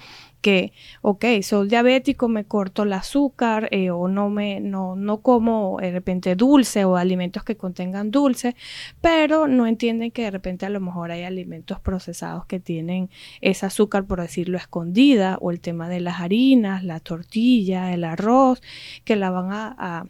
que, 0.45 0.73
ok, 1.01 1.25
soy 1.41 1.67
diabético, 1.69 2.27
me 2.27 2.45
corto 2.45 2.83
el 2.83 2.93
azúcar 2.93 3.67
eh, 3.71 3.89
o 3.89 4.07
no 4.07 4.29
me, 4.29 4.59
no, 4.59 4.95
no 4.95 5.21
como 5.21 5.79
de 5.81 5.91
repente 5.91 6.35
dulce 6.35 6.85
o 6.85 6.97
alimentos 6.97 7.43
que 7.43 7.57
contengan 7.57 8.11
dulce, 8.11 8.55
pero 9.01 9.47
no 9.47 9.65
entienden 9.65 10.11
que 10.11 10.21
de 10.21 10.29
repente 10.29 10.67
a 10.67 10.69
lo 10.69 10.79
mejor 10.81 11.09
hay 11.09 11.23
alimentos 11.23 11.79
procesados 11.79 12.45
que 12.45 12.59
tienen 12.59 13.09
ese 13.41 13.65
azúcar, 13.65 14.05
por 14.05 14.21
decirlo, 14.21 14.59
escondida, 14.59 15.39
o 15.41 15.49
el 15.49 15.61
tema 15.61 15.89
de 15.89 15.99
las 15.99 16.19
harinas, 16.21 16.83
la 16.83 16.99
tortilla, 16.99 17.91
el 17.91 18.03
arroz, 18.03 18.61
que 19.03 19.15
la 19.15 19.31
van 19.31 19.51
a 19.51 19.75
a 19.79 20.05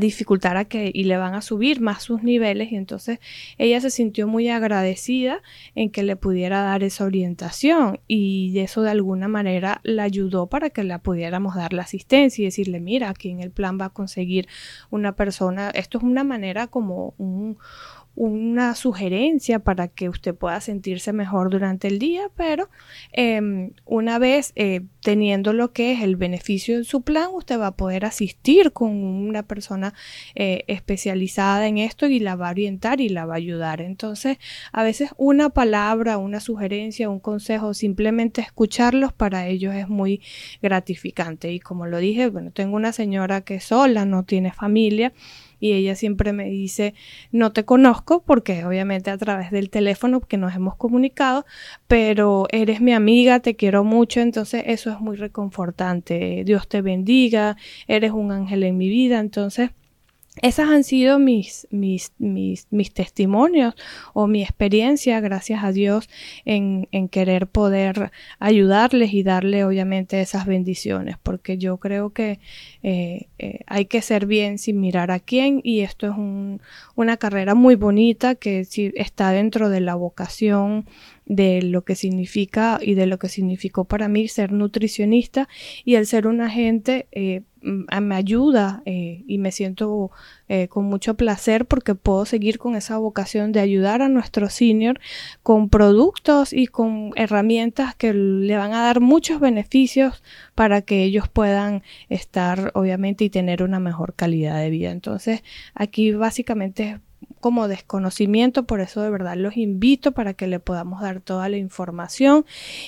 dificultar 0.00 0.56
a 0.56 0.66
que 0.66 0.90
y 0.92 1.04
le 1.04 1.16
van 1.16 1.34
a 1.34 1.42
subir 1.42 1.80
más 1.80 2.02
sus 2.02 2.22
niveles 2.22 2.70
y 2.72 2.76
entonces 2.76 3.18
ella 3.56 3.80
se 3.80 3.90
sintió 3.90 4.28
muy 4.28 4.48
agradecida 4.48 5.42
en 5.74 5.90
que 5.90 6.02
le 6.02 6.16
pudiera 6.16 6.62
dar 6.62 6.82
esa 6.82 7.04
orientación 7.04 8.00
y 8.06 8.58
eso 8.58 8.82
de 8.82 8.90
alguna 8.90 9.28
manera 9.28 9.80
la 9.82 10.02
ayudó 10.02 10.46
para 10.46 10.70
que 10.70 10.84
la 10.84 10.98
pudiéramos 10.98 11.54
dar 11.54 11.72
la 11.72 11.82
asistencia 11.82 12.42
y 12.42 12.46
decirle 12.46 12.80
mira 12.80 13.08
aquí 13.08 13.30
en 13.30 13.40
el 13.40 13.50
plan 13.50 13.78
va 13.80 13.86
a 13.86 13.90
conseguir 13.90 14.46
una 14.90 15.16
persona 15.16 15.70
esto 15.70 15.98
es 15.98 16.04
una 16.04 16.24
manera 16.24 16.66
como 16.66 17.14
un 17.18 17.56
una 18.20 18.74
sugerencia 18.74 19.60
para 19.60 19.86
que 19.86 20.08
usted 20.08 20.34
pueda 20.34 20.60
sentirse 20.60 21.12
mejor 21.12 21.50
durante 21.50 21.86
el 21.86 22.00
día, 22.00 22.28
pero 22.34 22.68
em, 23.12 23.70
una 23.84 24.18
vez 24.18 24.52
eh, 24.56 24.80
teniendo 25.02 25.52
lo 25.52 25.72
que 25.72 25.92
es 25.92 26.02
el 26.02 26.16
beneficio 26.16 26.74
en 26.76 26.82
su 26.82 27.02
plan, 27.02 27.28
usted 27.32 27.60
va 27.60 27.68
a 27.68 27.76
poder 27.76 28.04
asistir 28.04 28.72
con 28.72 28.90
una 28.90 29.44
persona 29.44 29.77
eh, 30.34 30.64
especializada 30.66 31.66
en 31.66 31.78
esto 31.78 32.06
y 32.06 32.20
la 32.20 32.36
va 32.36 32.48
a 32.48 32.50
orientar 32.50 33.00
y 33.00 33.08
la 33.08 33.26
va 33.26 33.34
a 33.34 33.36
ayudar. 33.36 33.80
Entonces, 33.80 34.38
a 34.72 34.82
veces 34.82 35.10
una 35.16 35.50
palabra, 35.50 36.18
una 36.18 36.40
sugerencia, 36.40 37.08
un 37.08 37.20
consejo, 37.20 37.74
simplemente 37.74 38.40
escucharlos 38.40 39.12
para 39.12 39.46
ellos 39.46 39.74
es 39.74 39.88
muy 39.88 40.22
gratificante. 40.62 41.52
Y 41.52 41.60
como 41.60 41.86
lo 41.86 41.98
dije, 41.98 42.28
bueno, 42.28 42.50
tengo 42.50 42.76
una 42.76 42.92
señora 42.92 43.42
que 43.42 43.60
sola, 43.60 44.04
no 44.04 44.24
tiene 44.24 44.52
familia 44.52 45.12
y 45.60 45.72
ella 45.72 45.94
siempre 45.94 46.32
me 46.32 46.44
dice, 46.44 46.94
no 47.32 47.52
te 47.52 47.64
conozco 47.64 48.22
porque 48.22 48.64
obviamente 48.64 49.10
a 49.10 49.18
través 49.18 49.50
del 49.50 49.70
teléfono 49.70 50.20
que 50.20 50.36
nos 50.36 50.54
hemos 50.54 50.76
comunicado, 50.76 51.46
pero 51.86 52.46
eres 52.50 52.80
mi 52.80 52.92
amiga, 52.92 53.40
te 53.40 53.56
quiero 53.56 53.84
mucho, 53.84 54.20
entonces 54.20 54.64
eso 54.66 54.90
es 54.90 55.00
muy 55.00 55.16
reconfortante. 55.16 56.42
Dios 56.44 56.68
te 56.68 56.82
bendiga, 56.82 57.56
eres 57.86 58.12
un 58.12 58.32
ángel 58.32 58.62
en 58.62 58.76
mi 58.76 58.88
vida, 58.88 59.18
entonces 59.18 59.70
esas 60.42 60.68
han 60.68 60.84
sido 60.84 61.18
mis, 61.18 61.66
mis, 61.70 62.12
mis, 62.18 62.66
mis, 62.70 62.92
testimonios 62.92 63.74
o 64.12 64.26
mi 64.26 64.42
experiencia, 64.42 65.20
gracias 65.20 65.64
a 65.64 65.72
Dios, 65.72 66.08
en, 66.44 66.88
en, 66.92 67.08
querer 67.08 67.46
poder 67.46 68.12
ayudarles 68.38 69.12
y 69.14 69.22
darle 69.22 69.64
obviamente 69.64 70.20
esas 70.20 70.46
bendiciones, 70.46 71.16
porque 71.22 71.58
yo 71.58 71.78
creo 71.78 72.10
que 72.10 72.40
eh, 72.82 73.28
eh, 73.38 73.60
hay 73.66 73.86
que 73.86 74.02
ser 74.02 74.26
bien 74.26 74.58
sin 74.58 74.80
mirar 74.80 75.10
a 75.10 75.20
quién 75.20 75.60
y 75.62 75.80
esto 75.80 76.06
es 76.06 76.16
un, 76.16 76.60
una 76.94 77.16
carrera 77.16 77.54
muy 77.54 77.74
bonita 77.74 78.34
que 78.34 78.64
si 78.64 78.92
está 78.94 79.30
dentro 79.30 79.68
de 79.68 79.80
la 79.80 79.94
vocación 79.94 80.86
de 81.28 81.60
lo 81.62 81.84
que 81.84 81.94
significa 81.94 82.80
y 82.82 82.94
de 82.94 83.06
lo 83.06 83.18
que 83.18 83.28
significó 83.28 83.84
para 83.84 84.08
mí 84.08 84.26
ser 84.28 84.50
nutricionista 84.50 85.48
y 85.84 85.94
el 85.96 86.06
ser 86.06 86.26
un 86.26 86.40
agente 86.40 87.06
eh, 87.12 87.42
me 87.60 88.14
ayuda 88.14 88.82
eh, 88.86 89.24
y 89.26 89.36
me 89.38 89.52
siento 89.52 90.10
eh, 90.48 90.68
con 90.68 90.84
mucho 90.84 91.14
placer 91.14 91.66
porque 91.66 91.94
puedo 91.94 92.24
seguir 92.24 92.58
con 92.58 92.76
esa 92.76 92.96
vocación 92.96 93.52
de 93.52 93.60
ayudar 93.60 94.00
a 94.00 94.08
nuestro 94.08 94.48
senior 94.48 95.00
con 95.42 95.68
productos 95.68 96.52
y 96.52 96.66
con 96.66 97.10
herramientas 97.16 97.94
que 97.94 98.14
le 98.14 98.56
van 98.56 98.72
a 98.72 98.82
dar 98.82 99.00
muchos 99.00 99.38
beneficios 99.38 100.22
para 100.54 100.82
que 100.82 101.02
ellos 101.02 101.28
puedan 101.28 101.82
estar 102.08 102.70
obviamente 102.74 103.24
y 103.24 103.30
tener 103.30 103.62
una 103.62 103.80
mejor 103.80 104.14
calidad 104.14 104.58
de 104.60 104.70
vida. 104.70 104.90
Entonces 104.90 105.42
aquí 105.74 106.12
básicamente 106.12 107.00
como 107.40 107.68
desconocimiento, 107.68 108.64
por 108.64 108.80
eso 108.80 109.02
de 109.02 109.10
verdad 109.10 109.36
los 109.36 109.56
invito 109.56 110.12
para 110.12 110.34
que 110.34 110.46
le 110.46 110.60
podamos 110.60 111.00
dar 111.00 111.20
toda 111.20 111.48
la 111.48 111.56
información 111.56 112.44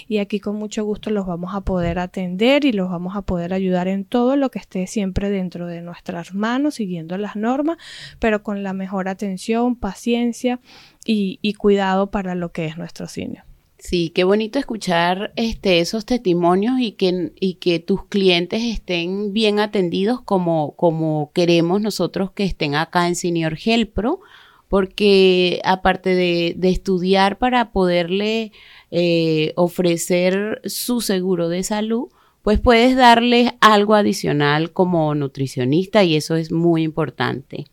y 0.08 0.18
aquí 0.18 0.40
con 0.40 0.56
mucho 0.56 0.84
gusto 0.84 1.10
los 1.10 1.26
vamos 1.26 1.54
a 1.54 1.62
poder 1.62 1.98
atender 1.98 2.64
y 2.64 2.72
los 2.72 2.90
vamos 2.90 3.16
a 3.16 3.22
poder 3.22 3.52
ayudar 3.54 3.88
en 3.88 4.04
todo 4.04 4.36
lo 4.36 4.50
que 4.50 4.58
esté 4.58 4.86
siempre 4.86 5.30
dentro 5.30 5.66
de 5.66 5.82
nuestras 5.82 6.34
manos, 6.34 6.74
siguiendo 6.74 7.16
las 7.16 7.36
normas, 7.36 7.78
pero 8.18 8.42
con 8.42 8.62
la 8.62 8.72
mejor 8.72 9.08
atención, 9.08 9.76
paciencia 9.76 10.60
y, 11.04 11.54
cuidado 11.54 12.10
para 12.10 12.34
lo 12.34 12.52
que 12.52 12.66
es 12.66 12.78
nuestro 12.78 13.06
cine. 13.06 13.42
Sí, 13.80 14.10
qué 14.10 14.24
bonito 14.24 14.58
escuchar 14.58 15.32
este, 15.36 15.80
esos 15.80 16.04
testimonios 16.04 16.74
y 16.80 16.92
que, 16.92 17.78
tus 17.80 18.04
clientes 18.04 18.62
estén 18.62 19.32
bien 19.32 19.58
atendidos 19.58 20.20
como, 20.20 21.30
queremos 21.34 21.80
nosotros 21.80 22.30
que 22.32 22.44
estén 22.44 22.74
acá 22.74 23.08
en 23.08 23.16
Senior 23.16 23.56
Health 23.58 23.90
Pro, 23.94 24.20
porque 24.68 25.62
aparte 25.64 26.14
de, 26.14 26.56
estudiar 26.68 27.38
para 27.38 27.72
poderle 27.72 28.52
eh, 28.90 29.54
ofrecer 29.56 30.60
su 30.66 31.00
seguro 31.00 31.48
de 31.48 31.62
salud, 31.62 32.08
pues 32.42 32.60
puedes 32.60 32.96
darles 32.96 33.52
algo 33.62 33.94
adicional 33.94 34.72
como 34.72 35.14
nutricionista 35.14 36.04
y 36.04 36.16
eso 36.16 36.36
es 36.36 36.52
muy 36.52 36.82
importante. 36.82 37.64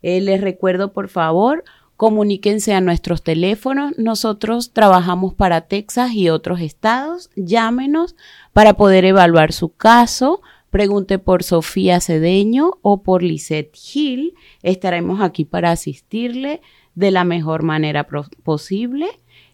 Eh, 0.00 0.22
les 0.22 0.40
recuerdo, 0.40 0.94
por 0.94 1.08
favor, 1.10 1.62
comuníquense 2.02 2.74
a 2.74 2.80
nuestros 2.80 3.22
teléfonos. 3.22 3.96
Nosotros 3.96 4.72
trabajamos 4.72 5.34
para 5.34 5.60
Texas 5.60 6.10
y 6.14 6.30
otros 6.30 6.60
estados. 6.60 7.30
Llámenos 7.36 8.16
para 8.52 8.74
poder 8.74 9.04
evaluar 9.04 9.52
su 9.52 9.68
caso. 9.68 10.42
Pregunte 10.70 11.20
por 11.20 11.44
Sofía 11.44 12.00
Cedeño 12.00 12.72
o 12.82 13.04
por 13.04 13.22
Lisette 13.22 13.78
Hill. 13.94 14.34
Estaremos 14.64 15.20
aquí 15.20 15.44
para 15.44 15.70
asistirle 15.70 16.60
de 16.96 17.12
la 17.12 17.22
mejor 17.22 17.62
manera 17.62 18.08
posible. 18.42 19.06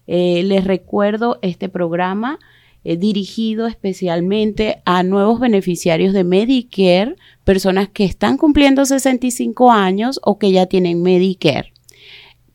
Eh, 0.06 0.42
les 0.42 0.64
recuerdo 0.64 1.38
este 1.42 1.68
programa 1.68 2.38
eh, 2.82 2.96
dirigido 2.96 3.66
especialmente 3.66 4.80
a 4.87 5.02
nuevos 5.02 5.38
beneficiarios 5.38 6.14
de 6.14 6.24
Medicare, 6.24 7.16
personas 7.44 7.90
que 7.90 8.06
están 8.06 8.38
cumpliendo 8.38 8.87
65 8.87 9.70
años 9.70 10.18
o 10.24 10.38
que 10.38 10.50
ya 10.50 10.64
tienen 10.64 11.02
Medicare. 11.02 11.74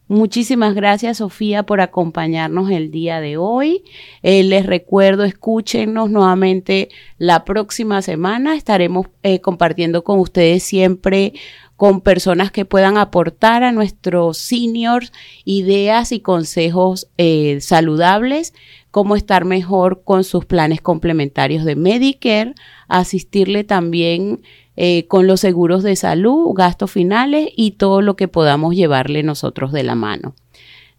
Muchísimas 0.07 0.75
gracias, 0.75 1.17
Sofía, 1.17 1.63
por 1.63 1.81
acompañarnos 1.81 2.69
el 2.69 2.91
día 2.91 3.21
de 3.21 3.37
hoy. 3.37 3.83
Eh, 4.21 4.43
les 4.43 4.65
recuerdo, 4.65 5.23
escúchenos 5.23 6.09
nuevamente 6.09 6.89
la 7.17 7.45
próxima 7.45 8.01
semana. 8.01 8.55
Estaremos 8.55 9.07
eh, 9.23 9.39
compartiendo 9.39 10.03
con 10.03 10.19
ustedes 10.19 10.63
siempre 10.63 11.33
con 11.77 12.01
personas 12.01 12.51
que 12.51 12.65
puedan 12.65 12.97
aportar 12.97 13.63
a 13.63 13.71
nuestros 13.71 14.37
seniors 14.37 15.11
ideas 15.43 16.11
y 16.11 16.19
consejos 16.19 17.07
saludables 17.59 18.53
cómo 18.93 19.15
estar 19.15 19.43
mejor 19.43 20.03
con 20.03 20.23
sus 20.23 20.45
planes 20.45 20.79
complementarios 20.79 21.65
de 21.65 21.75
Medicare, 21.75 22.53
asistirle 22.87 23.63
también 23.63 24.43
eh, 24.75 25.07
con 25.07 25.27
los 25.27 25.39
seguros 25.39 25.83
de 25.83 25.95
salud, 25.95 26.53
gastos 26.55 26.91
finales 26.91 27.49
y 27.55 27.71
todo 27.71 28.01
lo 28.01 28.15
que 28.15 28.27
podamos 28.27 28.75
llevarle 28.75 29.23
nosotros 29.23 29.71
de 29.71 29.83
la 29.83 29.95
mano. 29.95 30.35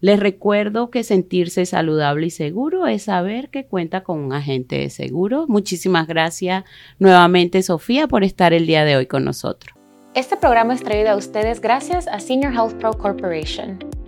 Les 0.01 0.19
recuerdo 0.19 0.91
que 0.91 1.03
sentirse 1.03 1.65
saludable 1.65 2.27
y 2.27 2.29
seguro 2.29 2.85
es 2.85 3.03
saber 3.03 3.49
que 3.49 3.65
cuenta 3.65 4.03
con 4.03 4.19
un 4.19 4.33
agente 4.33 4.77
de 4.77 4.89
seguro. 4.89 5.45
Muchísimas 5.47 6.07
gracias 6.07 6.63
nuevamente, 6.99 7.63
Sofía, 7.63 8.07
por 8.07 8.23
estar 8.23 8.53
el 8.53 8.67
día 8.67 8.85
de 8.85 8.97
hoy 8.97 9.07
con 9.07 9.25
nosotros. 9.25 9.75
Este 10.13 10.37
programa 10.37 10.73
es 10.73 10.83
traído 10.83 11.09
a 11.09 11.15
ustedes 11.15 11.59
gracias 11.59 12.07
a 12.07 12.19
Senior 12.19 12.53
Health 12.53 12.75
Pro 12.75 12.93
Corporation. 12.93 13.79